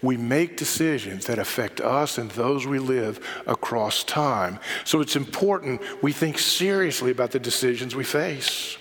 [0.00, 4.60] We make decisions that affect us and those we live across time.
[4.84, 8.78] So it's important we think seriously about the decisions we face.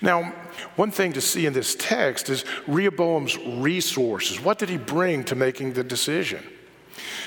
[0.00, 0.32] Now,
[0.76, 4.40] one thing to see in this text is Rehoboam's resources.
[4.40, 6.42] What did he bring to making the decision?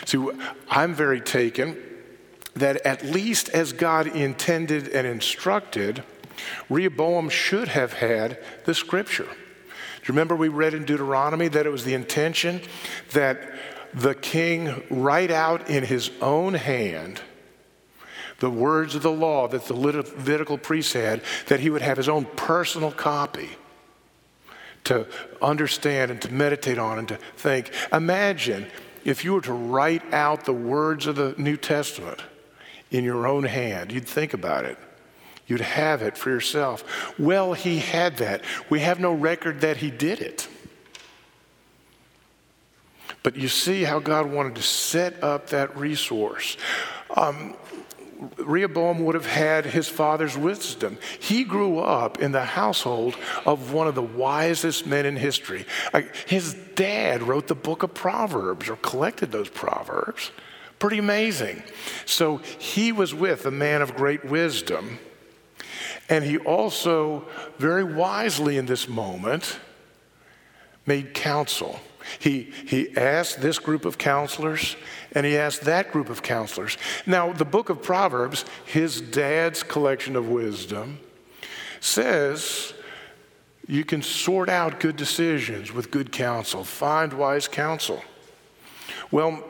[0.06, 0.26] See,
[0.70, 1.78] I'm very taken
[2.56, 6.04] that at least as God intended and instructed,
[6.70, 9.28] Rehoboam should have had the scripture.
[10.08, 12.62] Remember we read in Deuteronomy that it was the intention
[13.12, 13.40] that
[13.94, 17.22] the king write out in his own hand
[18.40, 22.10] the words of the law that the Levitical priest had, that he would have his
[22.10, 23.48] own personal copy
[24.84, 25.08] to
[25.42, 27.72] understand and to meditate on and to think.
[27.94, 28.68] Imagine
[29.06, 32.22] if you were to write out the words of the New Testament
[32.92, 33.94] in your own hand.
[33.94, 34.78] You'd think about it.
[35.48, 37.14] You'd have it for yourself.
[37.20, 38.44] Well, he had that.
[38.70, 40.48] We have no record that he did it.
[43.24, 46.58] But you see how God wanted to set up that resource.
[47.16, 47.56] Um,
[48.38, 50.98] Rehoboam would have had his father's wisdom.
[51.20, 53.16] He grew up in the household
[53.46, 55.66] of one of the wisest men in history.
[56.26, 60.32] His dad wrote the book of Proverbs or collected those Proverbs.
[60.80, 61.64] Pretty amazing.
[62.06, 65.00] So he was with a man of great wisdom.
[66.10, 67.26] And he also,
[67.58, 69.60] very wisely in this moment,
[70.86, 71.80] made counsel.
[72.20, 74.76] He, he asked this group of counselors
[75.14, 76.78] and he asked that group of counselors.
[77.06, 81.00] Now, the book of Proverbs, his dad's collection of wisdom,
[81.80, 82.74] says
[83.68, 88.04] you can sort out good decisions with good counsel, find wise counsel.
[89.12, 89.44] Well,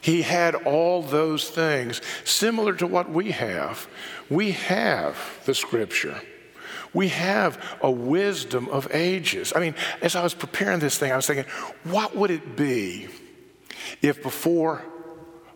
[0.00, 3.88] he had all those things similar to what we have.
[4.30, 6.20] We have the scripture.
[6.94, 9.52] We have a wisdom of ages.
[9.54, 11.50] I mean, as I was preparing this thing, I was thinking,
[11.84, 13.08] what would it be
[14.00, 14.84] if before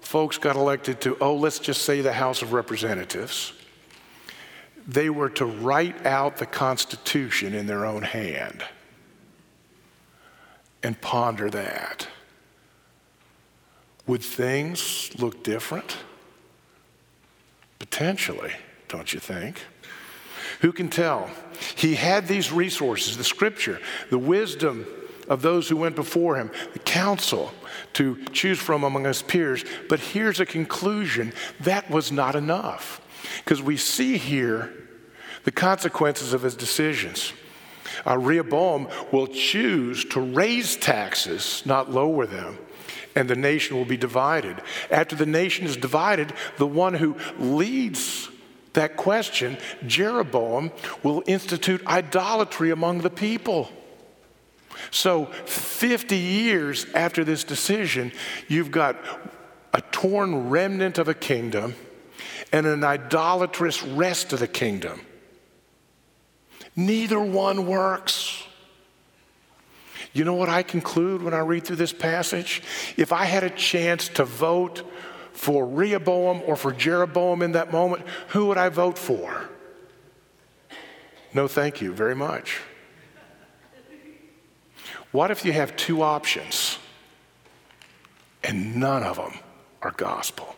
[0.00, 3.52] folks got elected to, oh, let's just say the House of Representatives,
[4.86, 8.64] they were to write out the Constitution in their own hand
[10.82, 12.08] and ponder that?
[14.06, 15.96] Would things look different?
[17.78, 18.52] Potentially,
[18.88, 19.60] don't you think?
[20.60, 21.30] Who can tell?
[21.76, 23.80] He had these resources the scripture,
[24.10, 24.86] the wisdom
[25.28, 27.52] of those who went before him, the counsel
[27.94, 29.64] to choose from among his peers.
[29.88, 33.00] But here's a conclusion that was not enough.
[33.38, 34.72] Because we see here
[35.44, 37.32] the consequences of his decisions.
[38.06, 42.58] Uh, Rehoboam will choose to raise taxes, not lower them,
[43.14, 44.60] and the nation will be divided.
[44.90, 48.28] After the nation is divided, the one who leads
[48.72, 50.72] that question, Jeroboam
[51.02, 53.70] will institute idolatry among the people.
[54.90, 58.12] So, 50 years after this decision,
[58.48, 58.96] you've got
[59.74, 61.74] a torn remnant of a kingdom
[62.52, 65.00] and an idolatrous rest of the kingdom.
[66.74, 68.42] Neither one works.
[70.12, 72.62] You know what I conclude when I read through this passage?
[72.96, 74.82] If I had a chance to vote
[75.32, 79.48] for Rehoboam or for Jeroboam in that moment, who would I vote for?
[81.34, 82.60] No, thank you very much.
[85.12, 86.78] What if you have two options
[88.42, 89.38] and none of them
[89.82, 90.56] are gospel?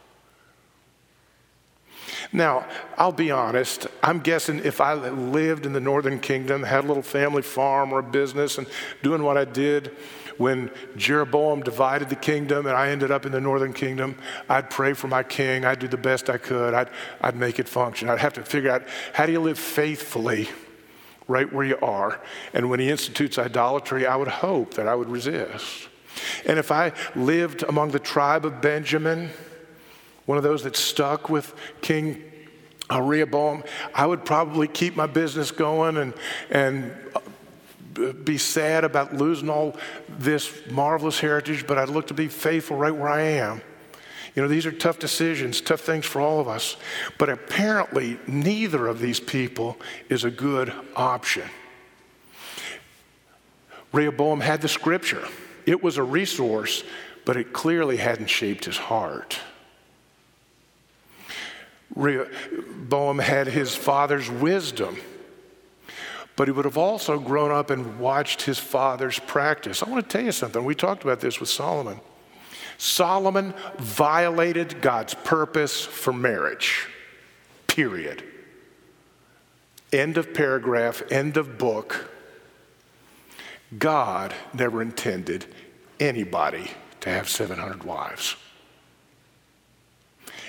[2.35, 2.67] Now,
[2.99, 7.01] I'll be honest, I'm guessing if I lived in the northern kingdom, had a little
[7.01, 8.67] family farm or a business, and
[9.05, 9.97] doing what I did,
[10.37, 14.19] when Jeroboam divided the kingdom and I ended up in the northern kingdom,
[14.49, 15.65] I'd pray for my king.
[15.65, 16.75] I'd do the best I could.
[16.75, 18.09] I'd, I'd make it function.
[18.09, 18.83] I'd have to figure out
[19.13, 20.49] how do you live faithfully
[21.29, 22.21] right where you are.
[22.53, 25.89] And when he institutes idolatry, I would hope that I would resist.
[26.45, 29.31] And if I lived among the tribe of Benjamin,
[30.27, 32.23] one of those that stuck with King
[32.91, 33.65] Rehoboam,
[33.95, 36.15] I would probably keep my business going and,
[36.51, 39.77] and uh, be sad about losing all
[40.09, 43.63] this marvelous heritage, but I'd look to be faithful right where I am.
[44.35, 46.77] You know, these are tough decisions, tough things for all of us.
[47.19, 49.77] But apparently, neither of these people
[50.09, 51.49] is a good option.
[53.93, 55.27] Rehoboam had the scripture,
[55.67, 56.83] it was a resource,
[57.25, 59.39] but it clearly hadn't shaped his heart.
[61.95, 64.97] Rehoboam had his father's wisdom
[66.37, 69.83] but he would have also grown up and watched his father's practice.
[69.83, 70.65] I want to tell you something.
[70.65, 72.01] We talked about this with Solomon.
[72.77, 76.89] Solomon violated God's purpose for marriage,
[77.69, 78.25] period.
[79.93, 82.11] End of paragraph, end of book.
[83.79, 85.47] God never intended
[86.01, 88.35] anybody to have 700 wives.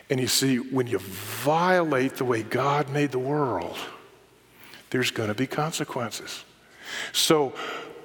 [0.10, 3.78] And you see, when you violate the way God made the world,
[4.91, 6.43] there's going to be consequences.
[7.12, 7.53] So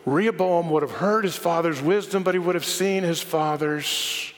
[0.06, 4.32] Rehoboam would have heard his father's wisdom, but he would have seen his father's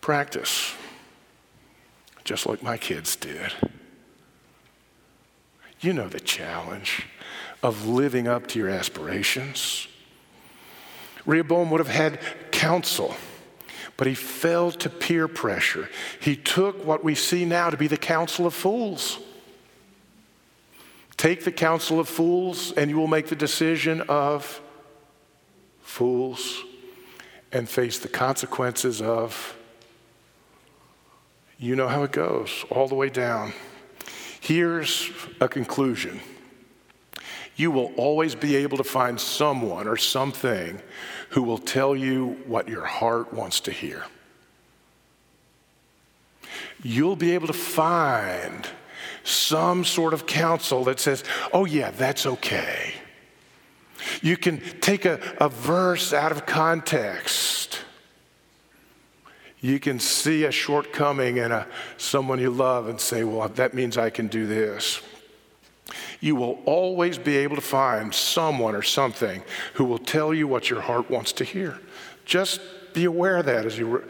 [0.00, 0.74] practice,
[2.24, 3.52] just like my kids did.
[5.80, 7.06] You know the challenge
[7.62, 9.86] of living up to your aspirations.
[11.26, 12.18] Rehoboam would have had
[12.50, 13.14] counsel,
[14.00, 15.86] but he fell to peer pressure.
[16.20, 19.18] He took what we see now to be the counsel of fools.
[21.18, 24.62] Take the counsel of fools, and you will make the decision of
[25.82, 26.62] fools
[27.52, 29.54] and face the consequences of,
[31.58, 33.52] you know how it goes, all the way down.
[34.40, 35.10] Here's
[35.42, 36.20] a conclusion
[37.54, 40.80] you will always be able to find someone or something
[41.30, 44.04] who will tell you what your heart wants to hear.
[46.82, 48.68] You'll be able to find
[49.22, 52.94] some sort of counsel that says, oh, yeah, that's okay.
[54.22, 57.80] You can take a, a verse out of context.
[59.60, 61.66] You can see a shortcoming in a,
[61.98, 65.00] someone you love and say, well, that means I can do this.
[66.20, 69.42] You will always be able to find someone or something
[69.74, 71.78] who will tell you what your heart wants to hear.
[72.24, 72.60] Just
[72.92, 74.04] be aware of that as you re-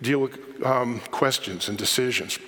[0.00, 2.38] deal with um, questions and decisions.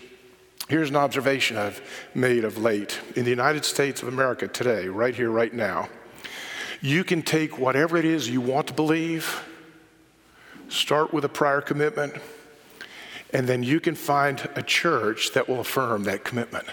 [0.68, 1.80] Here's an observation I've
[2.14, 2.98] made of late.
[3.16, 5.88] In the United States of America today, right here, right now,
[6.80, 9.44] you can take whatever it is you want to believe,
[10.68, 12.14] start with a prior commitment,
[13.32, 16.66] and then you can find a church that will affirm that commitment.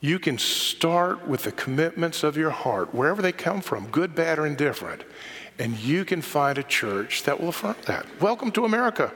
[0.00, 4.38] You can start with the commitments of your heart, wherever they come from, good, bad,
[4.38, 5.02] or indifferent,
[5.58, 8.06] and you can find a church that will affirm that.
[8.20, 9.12] Welcome to America.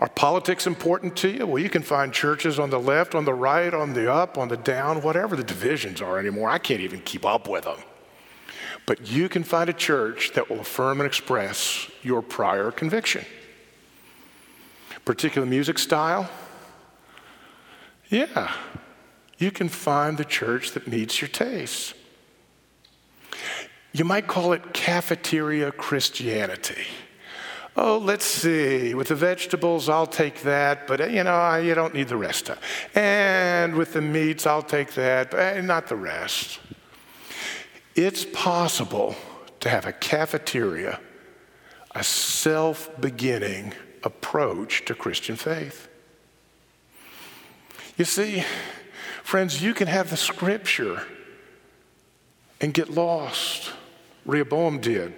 [0.00, 1.46] Are politics important to you?
[1.46, 4.48] Well, you can find churches on the left, on the right, on the up, on
[4.48, 6.48] the down, whatever the divisions are anymore.
[6.48, 7.76] I can't even keep up with them.
[8.86, 13.26] But you can find a church that will affirm and express your prior conviction.
[15.04, 16.30] Particular music style?
[18.08, 18.54] Yeah,
[19.40, 21.94] you can find the church that meets your taste.
[23.92, 26.86] You might call it cafeteria Christianity
[27.76, 32.08] oh, let's see, with the vegetables, I'll take that, but you know, you don't need
[32.08, 32.50] the rest.
[32.50, 32.58] of.
[32.94, 36.60] And with the meats, I'll take that, but eh, not the rest.
[37.94, 39.16] It's possible
[39.60, 41.00] to have a cafeteria,
[41.94, 45.88] a self beginning approach to Christian faith.
[47.96, 48.44] You see,
[49.22, 51.02] friends, you can have the scripture
[52.60, 53.72] and get lost.
[54.26, 55.14] Rehoboam did.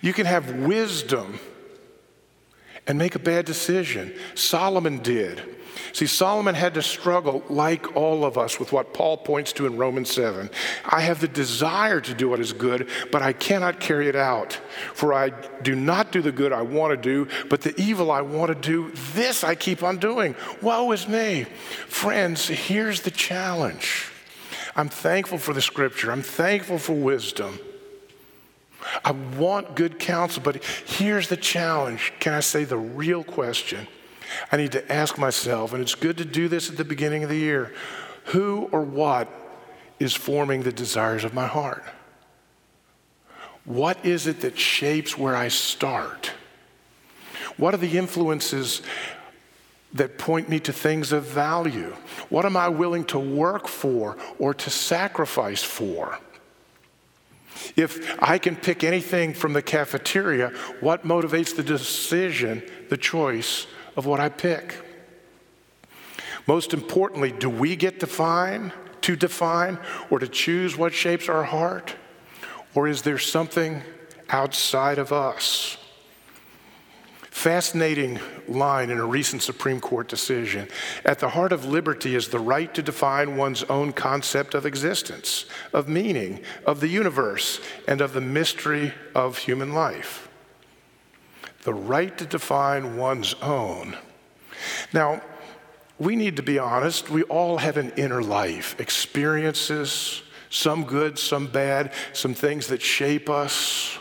[0.00, 1.38] You can have wisdom
[2.86, 4.14] and make a bad decision.
[4.34, 5.57] Solomon did.
[5.92, 9.76] See, Solomon had to struggle, like all of us, with what Paul points to in
[9.76, 10.50] Romans 7.
[10.84, 14.54] I have the desire to do what is good, but I cannot carry it out.
[14.94, 15.30] For I
[15.62, 18.54] do not do the good I want to do, but the evil I want to
[18.54, 20.34] do, this I keep on doing.
[20.62, 21.44] Woe is me.
[21.86, 24.10] Friends, here's the challenge.
[24.76, 27.58] I'm thankful for the scripture, I'm thankful for wisdom.
[29.04, 32.12] I want good counsel, but here's the challenge.
[32.20, 33.86] Can I say the real question?
[34.50, 37.30] I need to ask myself, and it's good to do this at the beginning of
[37.30, 37.72] the year
[38.28, 39.28] who or what
[39.98, 41.84] is forming the desires of my heart?
[43.64, 46.32] What is it that shapes where I start?
[47.56, 48.82] What are the influences
[49.94, 51.94] that point me to things of value?
[52.28, 56.18] What am I willing to work for or to sacrifice for?
[57.76, 60.50] If I can pick anything from the cafeteria,
[60.80, 63.66] what motivates the decision, the choice
[63.98, 64.76] of what I pick?
[66.46, 68.72] Most importantly, do we get define,
[69.02, 69.76] to define
[70.08, 71.96] or to choose what shapes our heart?
[72.74, 73.82] Or is there something
[74.30, 75.78] outside of us?
[77.22, 80.68] Fascinating line in a recent Supreme Court decision.
[81.04, 85.44] At the heart of liberty is the right to define one's own concept of existence,
[85.72, 90.27] of meaning, of the universe, and of the mystery of human life.
[91.68, 93.94] The right to define one's own.
[94.94, 95.20] Now,
[95.98, 97.10] we need to be honest.
[97.10, 103.28] We all have an inner life, experiences, some good, some bad, some things that shape
[103.28, 103.98] us.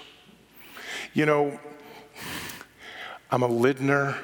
[1.13, 1.59] You know,
[3.30, 4.15] I'm a Lindner.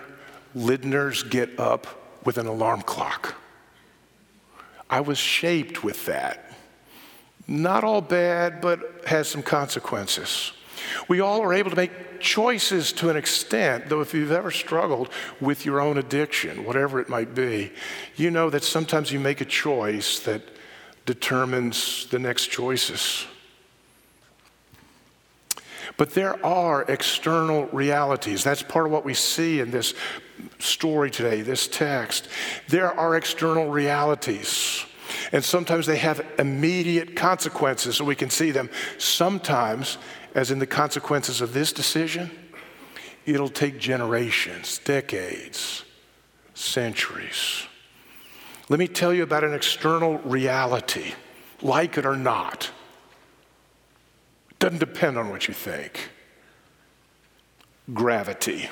[0.55, 1.85] Lindners get up
[2.23, 3.35] with an alarm clock.
[4.89, 6.49] I was shaped with that.
[7.45, 10.53] Not all bad, but has some consequences.
[11.07, 15.09] We all are able to make choices to an extent, though, if you've ever struggled
[15.41, 17.71] with your own addiction, whatever it might be,
[18.15, 20.41] you know that sometimes you make a choice that
[21.05, 23.25] determines the next choices.
[25.97, 28.43] But there are external realities.
[28.43, 29.93] That's part of what we see in this
[30.59, 32.27] story today, this text.
[32.67, 34.85] There are external realities.
[35.31, 38.69] And sometimes they have immediate consequences, so we can see them.
[38.97, 39.97] Sometimes,
[40.33, 42.31] as in the consequences of this decision,
[43.25, 45.83] it'll take generations, decades,
[46.53, 47.67] centuries.
[48.69, 51.13] Let me tell you about an external reality,
[51.61, 52.71] like it or not
[54.49, 56.09] It doesn't depend on what you think.
[57.93, 58.69] Gravity.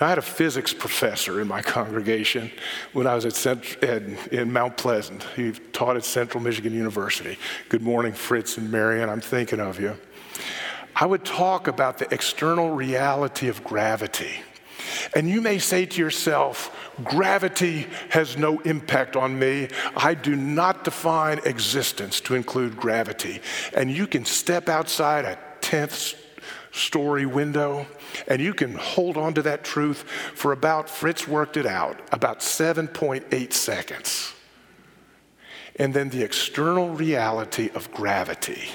[0.00, 2.50] Now, I had a physics professor in my congregation
[2.92, 5.24] when I was at Cent- in, in Mount Pleasant.
[5.34, 7.38] He taught at Central Michigan University.
[7.68, 9.08] Good morning, Fritz and Marion.
[9.08, 9.96] I'm thinking of you.
[10.94, 14.40] I would talk about the external reality of gravity.
[15.14, 19.68] And you may say to yourself, gravity has no impact on me.
[19.96, 23.40] I do not define existence to include gravity.
[23.74, 26.16] And you can step outside a 10th
[26.76, 27.86] story window
[28.28, 30.02] and you can hold on to that truth
[30.34, 34.34] for about, Fritz worked it out, about 7.8 seconds.
[35.76, 38.68] And then the external reality of gravity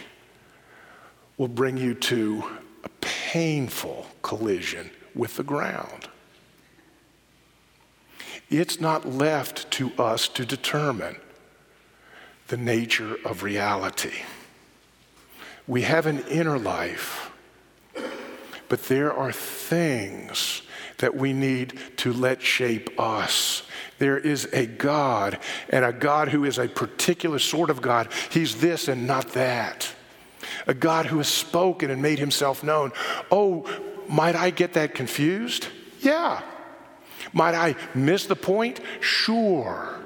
[1.37, 2.43] will bring you to
[2.83, 6.07] a painful collision with the ground.
[8.49, 11.15] It's not left to us to determine
[12.49, 14.23] the nature of reality.
[15.67, 17.30] We have an inner life,
[18.71, 20.61] but there are things
[20.99, 23.63] that we need to let shape us.
[23.99, 28.07] There is a God, and a God who is a particular sort of God.
[28.29, 29.93] He's this and not that.
[30.67, 32.93] A God who has spoken and made himself known.
[33.29, 33.69] Oh,
[34.07, 35.67] might I get that confused?
[35.99, 36.41] Yeah.
[37.33, 38.79] Might I miss the point?
[39.01, 40.00] Sure.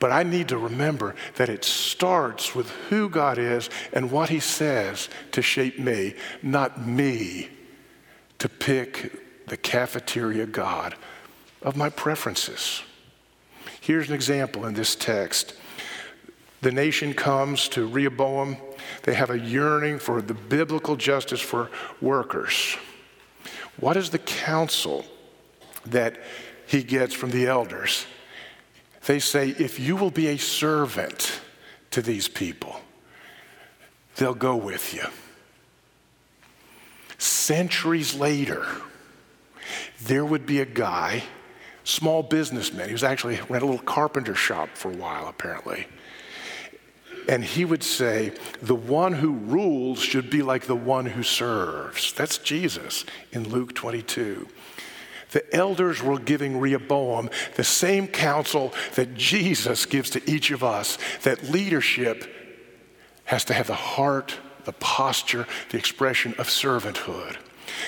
[0.00, 4.40] But I need to remember that it starts with who God is and what He
[4.40, 7.48] says to shape me, not me
[8.38, 10.94] to pick the cafeteria God
[11.62, 12.82] of my preferences.
[13.80, 15.54] Here's an example in this text.
[16.60, 18.58] The nation comes to Rehoboam
[19.02, 21.70] they have a yearning for the biblical justice for
[22.00, 22.76] workers.
[23.78, 25.04] What is the counsel
[25.86, 26.20] that
[26.66, 28.06] he gets from the elders?
[29.06, 31.40] They say, if you will be a servant
[31.90, 32.80] to these people,
[34.16, 35.04] they'll go with you.
[37.18, 38.66] Centuries later,
[40.02, 41.24] there would be a guy,
[41.84, 45.86] small businessman, he was actually ran a little carpenter shop for a while, apparently
[47.28, 48.32] and he would say,
[48.62, 52.12] The one who rules should be like the one who serves.
[52.14, 54.48] That's Jesus in Luke 22.
[55.30, 60.98] The elders were giving Rehoboam the same counsel that Jesus gives to each of us
[61.22, 62.34] that leadership
[63.24, 67.36] has to have the heart, the posture, the expression of servanthood.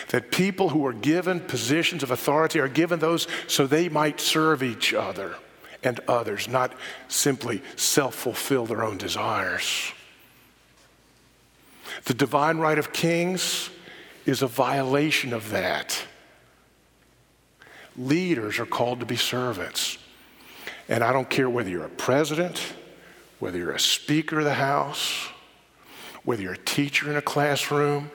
[0.09, 4.62] That people who are given positions of authority are given those so they might serve
[4.62, 5.36] each other
[5.82, 6.74] and others, not
[7.09, 9.93] simply self fulfill their own desires.
[12.05, 13.70] The divine right of kings
[14.26, 16.05] is a violation of that.
[17.97, 19.99] Leaders are called to be servants.
[20.88, 22.61] And I don't care whether you're a president,
[23.38, 25.28] whether you're a speaker of the House,
[26.24, 28.11] whether you're a teacher in a classroom,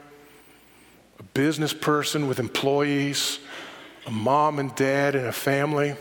[1.20, 3.40] a business person with employees,
[4.06, 5.96] a mom and dad in a family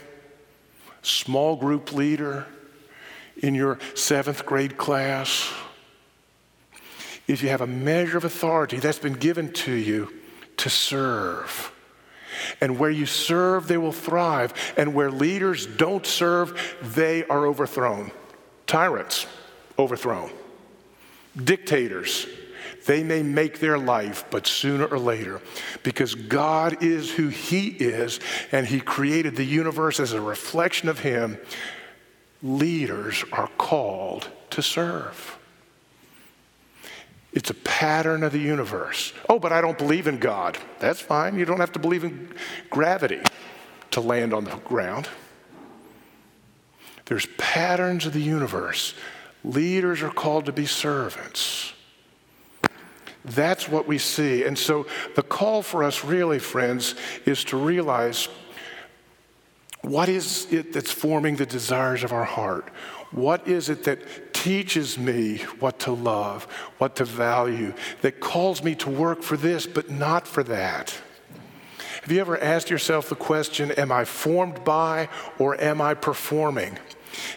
[1.05, 2.47] small group leader
[3.37, 5.53] in your seventh grade class,
[7.27, 10.13] if you have a measure of authority that's been given to you
[10.57, 11.74] to serve.
[12.61, 14.55] And where you serve, they will thrive.
[14.77, 18.11] And where leaders don't serve, they are overthrown.
[18.67, 19.27] Tyrants,
[19.79, 20.31] overthrown.
[21.43, 22.27] Dictators,
[22.87, 25.41] they may make their life, but sooner or later,
[25.83, 28.21] because God is who He is,
[28.53, 31.39] and He created the universe as a reflection of Him,
[32.43, 35.39] leaders are called to serve.
[37.35, 39.13] It's a pattern of the universe.
[39.29, 40.57] Oh, but I don't believe in God.
[40.79, 41.37] That's fine.
[41.37, 42.33] You don't have to believe in
[42.71, 43.21] gravity
[43.91, 45.09] to land on the ground.
[47.07, 48.95] There's patterns of the universe.
[49.43, 51.73] Leaders are called to be servants.
[53.25, 54.45] That's what we see.
[54.45, 56.95] And so the call for us, really, friends,
[57.27, 58.29] is to realize
[59.81, 62.71] what is it that's forming the desires of our heart?
[63.11, 66.45] What is it that teaches me what to love,
[66.77, 67.73] what to value,
[68.03, 70.95] that calls me to work for this, but not for that?
[72.03, 76.79] Have you ever asked yourself the question, Am I formed by or am I performing?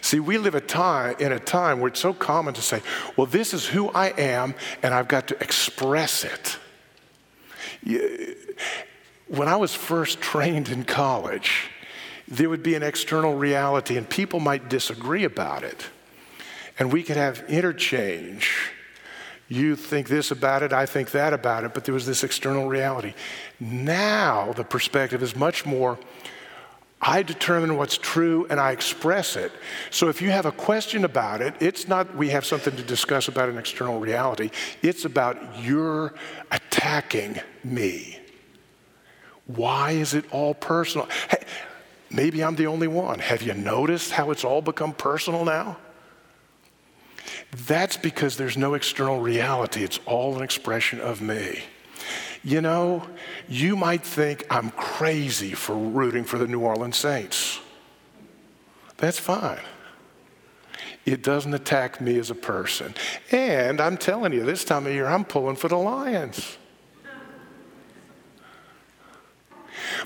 [0.02, 2.82] See, we live a time, in a time where it's so common to say,
[3.16, 6.58] well, this is who I am, and I've got to express it.
[9.28, 11.70] When I was first trained in college,
[12.26, 15.86] there would be an external reality, and people might disagree about it.
[16.78, 18.72] And we could have interchange.
[19.48, 22.68] You think this about it, I think that about it, but there was this external
[22.68, 23.14] reality.
[23.58, 25.98] Now, the perspective is much more
[27.00, 29.52] I determine what's true and I express it.
[29.90, 33.28] So if you have a question about it, it's not we have something to discuss
[33.28, 34.50] about an external reality,
[34.82, 36.14] it's about you're
[36.50, 38.18] attacking me
[39.46, 41.08] Why is it all personal?
[41.30, 41.44] Hey,
[42.10, 43.18] maybe I'm the only one.
[43.20, 45.78] Have you noticed how it's all become personal now?
[47.52, 49.82] That's because there's no external reality.
[49.82, 51.62] It's all an expression of me.
[52.44, 53.02] You know,
[53.48, 57.60] you might think I'm crazy for rooting for the New Orleans Saints.
[58.98, 59.60] That's fine.
[61.04, 62.94] It doesn't attack me as a person.
[63.32, 66.58] And I'm telling you, this time of year, I'm pulling for the Lions.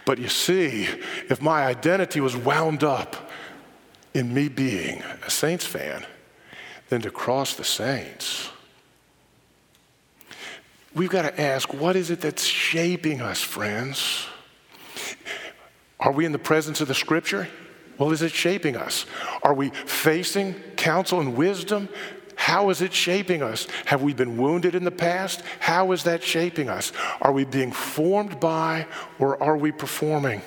[0.04, 0.88] But you see,
[1.28, 3.30] if my identity was wound up
[4.14, 6.06] in me being a Saints fan,
[6.92, 8.50] then to cross the Saints,
[10.94, 14.26] we've got to ask what is it that's shaping us, friends?
[15.98, 17.48] Are we in the presence of the Scripture?
[17.96, 19.06] Well, is it shaping us?
[19.42, 21.88] Are we facing counsel and wisdom?
[22.36, 23.66] How is it shaping us?
[23.86, 25.42] Have we been wounded in the past?
[25.60, 26.92] How is that shaping us?
[27.22, 28.86] Are we being formed by
[29.18, 30.42] or are we performing?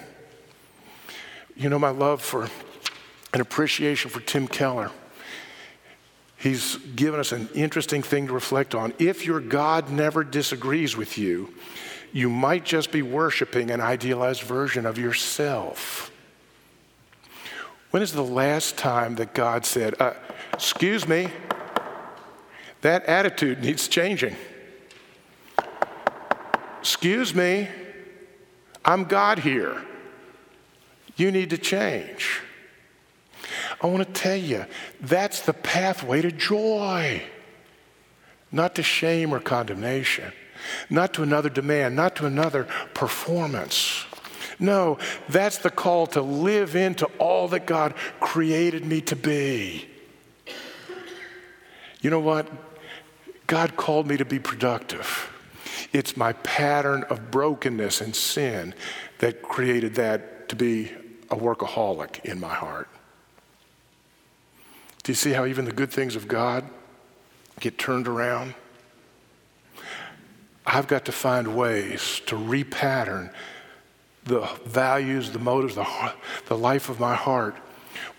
[1.56, 2.50] You know, my love for
[3.34, 4.92] and appreciation for Tim Keller.
[6.46, 8.94] He's given us an interesting thing to reflect on.
[9.00, 11.52] If your God never disagrees with you,
[12.14, 16.12] you might just be worshiping an idealized version of yourself.
[17.90, 20.14] When is the last time that God said, uh,
[20.54, 21.30] Excuse me,
[22.82, 24.36] that attitude needs changing?
[26.80, 27.70] Excuse me,
[28.86, 29.84] I'm God here.
[31.16, 32.42] You need to change.
[33.82, 34.66] I want to tell you,
[35.02, 37.22] that's the pathway to joy,
[38.52, 40.32] not to shame or condemnation,
[40.90, 44.06] not to another demand, not to another performance.
[44.60, 44.98] No,
[45.28, 49.88] that's the call to live into all that God created me to be.
[52.02, 52.48] You know what?
[53.48, 55.32] God called me to be productive.
[55.92, 58.74] It's my pattern of brokenness and sin
[59.20, 60.92] that created that to be
[61.30, 62.90] a workaholic in my heart.
[65.06, 66.68] Do you see how even the good things of God
[67.60, 68.56] get turned around?
[70.66, 73.32] I've got to find ways to repattern
[74.24, 75.86] the values, the motives, the,
[76.48, 77.56] the life of my heart.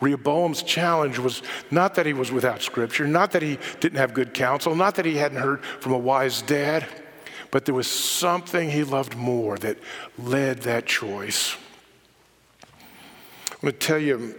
[0.01, 4.33] Rehoboam's challenge was not that he was without scripture, not that he didn't have good
[4.33, 6.87] counsel, not that he hadn't heard from a wise dad,
[7.51, 9.77] but there was something he loved more that
[10.19, 11.57] led that choice.
[13.51, 14.37] I'm going to tell you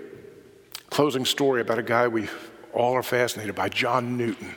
[0.89, 2.29] Closing story about a guy we
[2.73, 4.55] all are fascinated by, John Newton,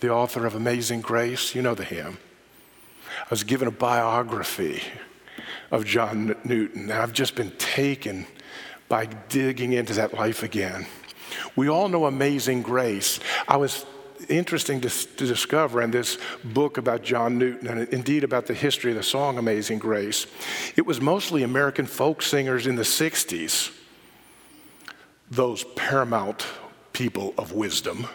[0.00, 1.54] the author of Amazing Grace.
[1.54, 2.18] You know the hymn.
[3.20, 4.82] I was given a biography
[5.70, 8.26] of John Newton, and I've just been taken
[8.88, 10.86] by digging into that life again.
[11.56, 13.20] We all know Amazing Grace.
[13.46, 13.84] I was
[14.28, 18.90] interesting to, to, discover in this book about John Newton and indeed about the history
[18.90, 20.26] of the song Amazing Grace.
[20.76, 23.77] It was mostly American folk singers in the 60s
[25.30, 26.46] those paramount
[26.92, 28.06] people of wisdom.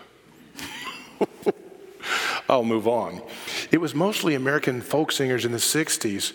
[2.49, 3.21] I'll move on.
[3.71, 6.33] It was mostly American folk singers in the 60s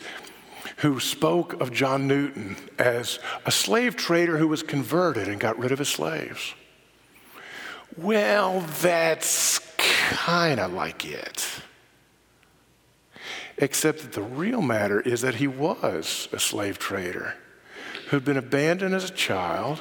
[0.79, 5.73] who spoke of John Newton as a slave trader who was converted and got rid
[5.73, 6.55] of his slaves.
[7.97, 11.47] Well, that's kind of like it.
[13.57, 17.35] Except that the real matter is that he was a slave trader
[18.11, 19.81] who'd been abandoned as a child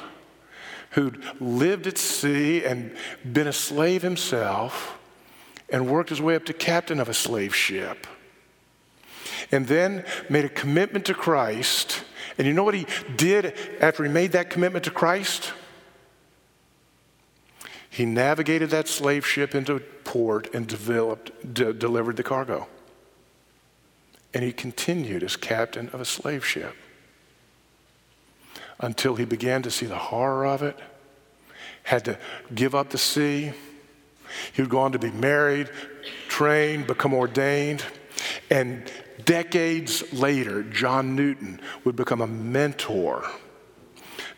[0.98, 2.92] who'd lived at sea and
[3.32, 4.98] been a slave himself
[5.70, 8.04] and worked his way up to captain of a slave ship.
[9.52, 12.02] And then made a commitment to Christ.
[12.36, 12.86] And you know what he
[13.16, 15.52] did after he made that commitment to Christ?
[17.88, 22.66] He navigated that slave ship into port and developed, de- delivered the cargo.
[24.34, 26.74] And he continued as captain of a slave ship
[28.80, 30.78] until he began to see the horror of it,
[31.88, 32.18] had to
[32.54, 33.50] give up the sea.
[34.52, 35.70] He would go on to be married,
[36.28, 37.82] trained, become ordained.
[38.50, 38.92] And
[39.24, 43.24] decades later, John Newton would become a mentor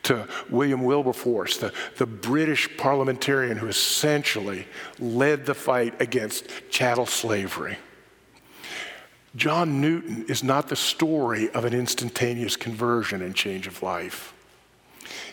[0.04, 4.66] to William Wilberforce, the, the British parliamentarian who essentially
[5.00, 7.78] led the fight against chattel slavery.
[9.34, 14.34] John Newton is not the story of an instantaneous conversion and change of life.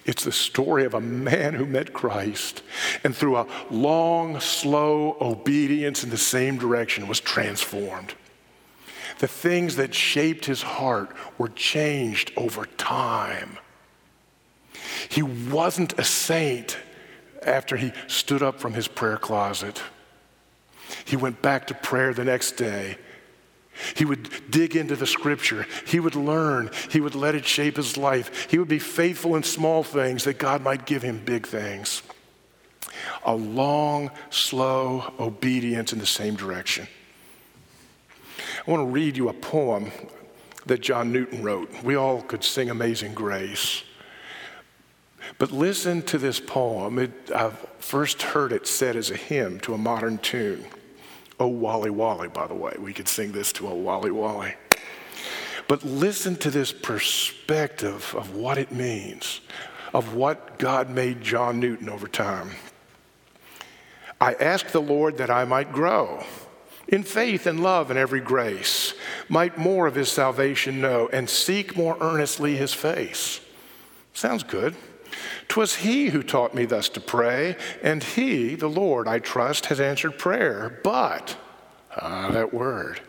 [0.07, 2.63] It's the story of a man who met Christ
[3.03, 8.15] and through a long, slow obedience in the same direction was transformed.
[9.19, 13.57] The things that shaped his heart were changed over time.
[15.09, 16.77] He wasn't a saint
[17.43, 19.83] after he stood up from his prayer closet.
[21.03, 22.97] He went back to prayer the next day
[23.95, 25.65] He would dig into the scripture.
[25.85, 26.71] He would learn.
[26.89, 28.49] He would let it shape his life.
[28.49, 32.01] He would be faithful in small things that God might give him big things.
[33.25, 36.87] A long, slow obedience in the same direction.
[38.39, 39.91] I want to read you a poem
[40.65, 41.71] that John Newton wrote.
[41.83, 43.83] We all could sing Amazing Grace.
[45.37, 46.99] But listen to this poem.
[46.99, 50.65] It, I first heard it said as a hymn to a modern tune.
[51.39, 52.73] Oh, Waly Waly, by the way.
[52.79, 54.55] We could sing this to a Waly Waly.
[55.67, 59.41] But listen to this perspective of what it means,
[59.93, 62.51] of what God made John Newton over time.
[64.19, 66.23] I ask the Lord that I might grow
[66.87, 68.93] in faith and love and every grace,
[69.27, 73.41] might more of his salvation know, and seek more earnestly his face.
[74.13, 74.75] Sounds good.
[75.47, 79.79] 'Twas he who taught me thus to pray, and he, the Lord, I trust, has
[79.79, 80.79] answered prayer.
[80.83, 81.37] But,
[81.95, 83.01] ah, that word,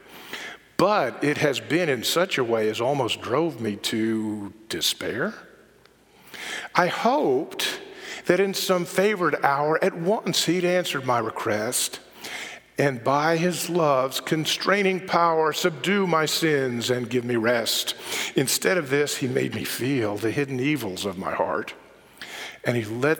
[0.76, 5.34] but it has been in such a way as almost drove me to despair.
[6.74, 7.80] I hoped
[8.26, 11.98] that in some favored hour at once he'd answered my request
[12.78, 17.96] and by his love's constraining power subdue my sins and give me rest.
[18.36, 21.74] Instead of this, he made me feel the hidden evils of my heart,
[22.68, 23.18] and he let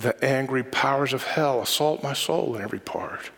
[0.00, 3.30] the angry powers of hell assault my soul in every part.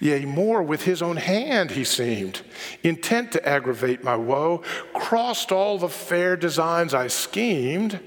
[0.00, 2.42] Yea, more with his own hand he seemed,
[2.82, 4.60] intent to aggravate my woe,
[4.92, 8.00] crossed all the fair designs I schemed,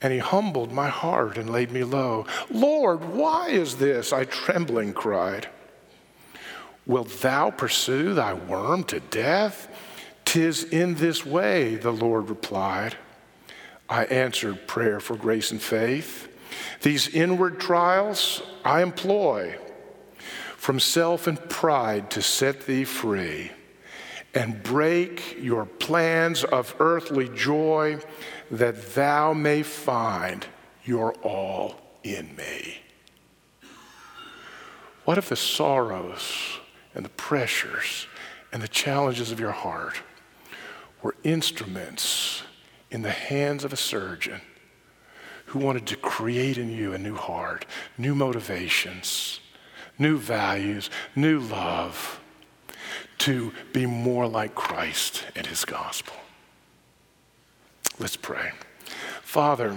[0.00, 2.24] and he humbled my heart and laid me low.
[2.50, 4.12] Lord, why is this?
[4.12, 5.48] I trembling cried.
[6.86, 9.66] Wilt thou pursue thy worm to death?
[10.24, 12.96] Tis in this way, the Lord replied.
[13.94, 16.26] I answered prayer for grace and faith.
[16.82, 19.56] These inward trials I employ
[20.56, 23.52] from self and pride to set thee free
[24.34, 28.00] and break your plans of earthly joy
[28.50, 30.44] that thou may find
[30.84, 32.78] your all in me.
[35.04, 36.58] What if the sorrows
[36.96, 38.08] and the pressures
[38.52, 40.02] and the challenges of your heart
[41.00, 42.42] were instruments
[42.94, 44.40] in the hands of a surgeon
[45.46, 47.66] who wanted to create in you a new heart,
[47.98, 49.40] new motivations,
[49.98, 52.20] new values, new love,
[53.18, 56.14] to be more like Christ and his gospel.
[57.98, 58.52] Let's pray.
[59.22, 59.76] Father,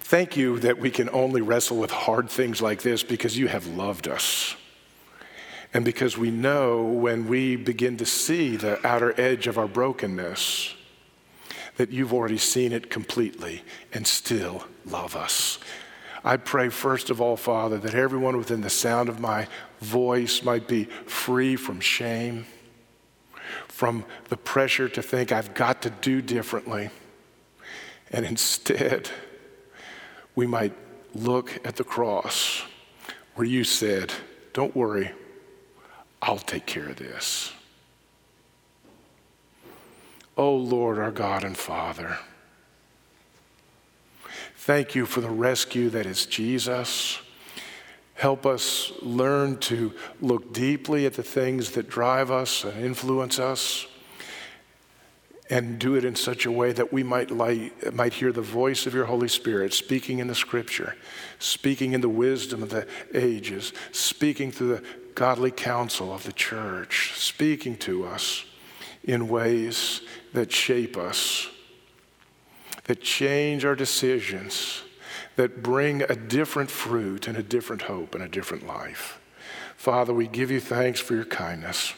[0.00, 3.66] Thank you that we can only wrestle with hard things like this because you have
[3.66, 4.54] loved us.
[5.74, 10.74] And because we know when we begin to see the outer edge of our brokenness,
[11.76, 13.62] that you've already seen it completely
[13.92, 15.58] and still love us.
[16.24, 19.48] I pray, first of all, Father, that everyone within the sound of my
[19.80, 22.46] voice might be free from shame,
[23.66, 26.90] from the pressure to think I've got to do differently,
[28.12, 29.10] and instead,
[30.36, 30.74] we might
[31.14, 32.62] look at the cross
[33.34, 34.12] where you said,
[34.52, 35.10] Don't worry,
[36.22, 37.52] I'll take care of this.
[40.36, 42.18] Oh Lord, our God and Father,
[44.56, 47.18] thank you for the rescue that is Jesus.
[48.14, 53.88] Help us learn to look deeply at the things that drive us and influence us
[55.50, 58.86] and do it in such a way that we might, light, might hear the voice
[58.86, 60.96] of your Holy Spirit speaking in the scripture,
[61.40, 64.84] speaking in the wisdom of the ages, speaking through the
[65.14, 68.44] godly counsel of the church, speaking to us
[69.04, 70.00] in ways
[70.32, 71.48] that shape us,
[72.84, 74.82] that change our decisions,
[75.36, 79.20] that bring a different fruit and a different hope and a different life.
[79.76, 81.94] Father, we give you thanks for your kindness.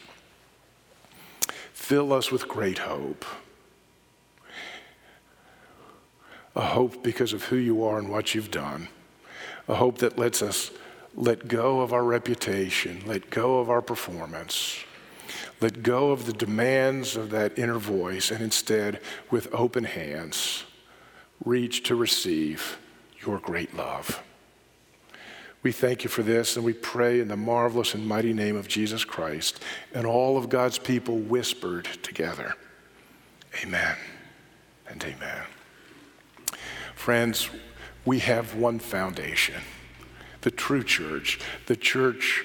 [1.72, 3.24] Fill us with great hope
[6.56, 8.88] a hope because of who you are and what you've done,
[9.68, 10.70] a hope that lets us
[11.16, 14.84] let go of our reputation, let go of our performance,
[15.60, 19.00] let go of the demands of that inner voice, and instead,
[19.30, 20.64] with open hands,
[21.44, 22.78] reach to receive
[23.20, 24.22] your great love.
[25.62, 28.68] We thank you for this, and we pray in the marvelous and mighty name of
[28.68, 29.62] Jesus Christ.
[29.94, 32.54] And all of God's people whispered together,
[33.62, 33.96] Amen
[34.88, 35.42] and amen.
[36.94, 37.48] Friends,
[38.04, 39.62] we have one foundation
[40.44, 42.44] the true church, the church,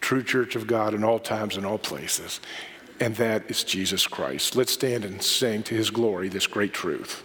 [0.00, 2.38] true church of God in all times and all places,
[3.00, 4.54] and that is Jesus Christ.
[4.54, 7.24] Let's stand and sing to his glory this great truth.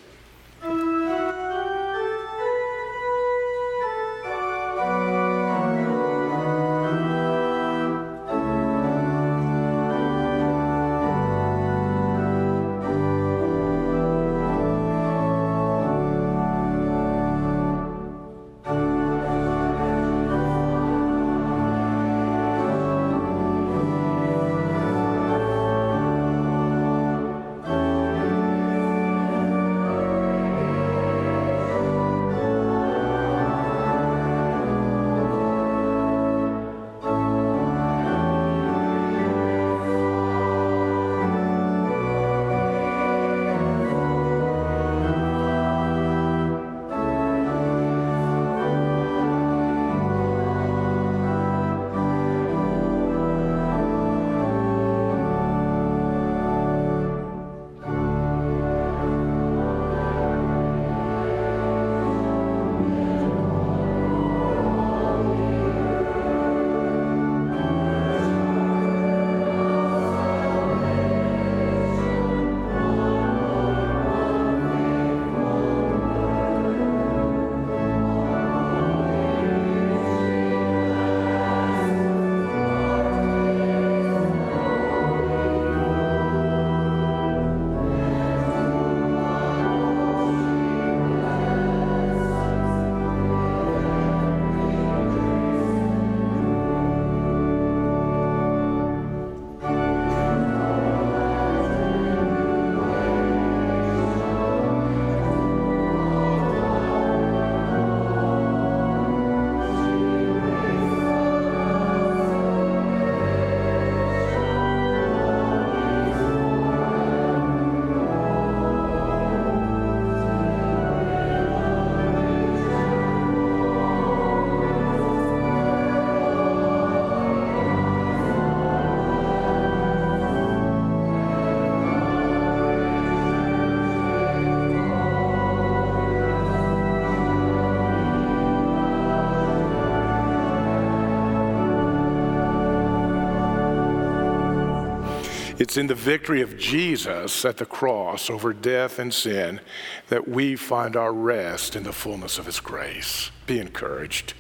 [145.60, 149.60] It's in the victory of Jesus at the cross over death and sin
[150.08, 153.30] that we find our rest in the fullness of his grace.
[153.46, 154.34] Be encouraged.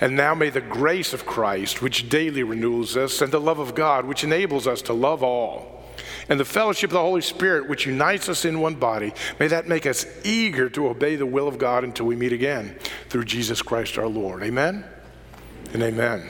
[0.00, 3.74] And now may the grace of Christ, which daily renews us, and the love of
[3.74, 5.84] God, which enables us to love all,
[6.28, 9.68] and the fellowship of the Holy Spirit, which unites us in one body, may that
[9.68, 12.78] make us eager to obey the will of God until we meet again
[13.10, 14.42] through Jesus Christ our Lord.
[14.42, 14.84] Amen
[15.74, 16.28] and amen.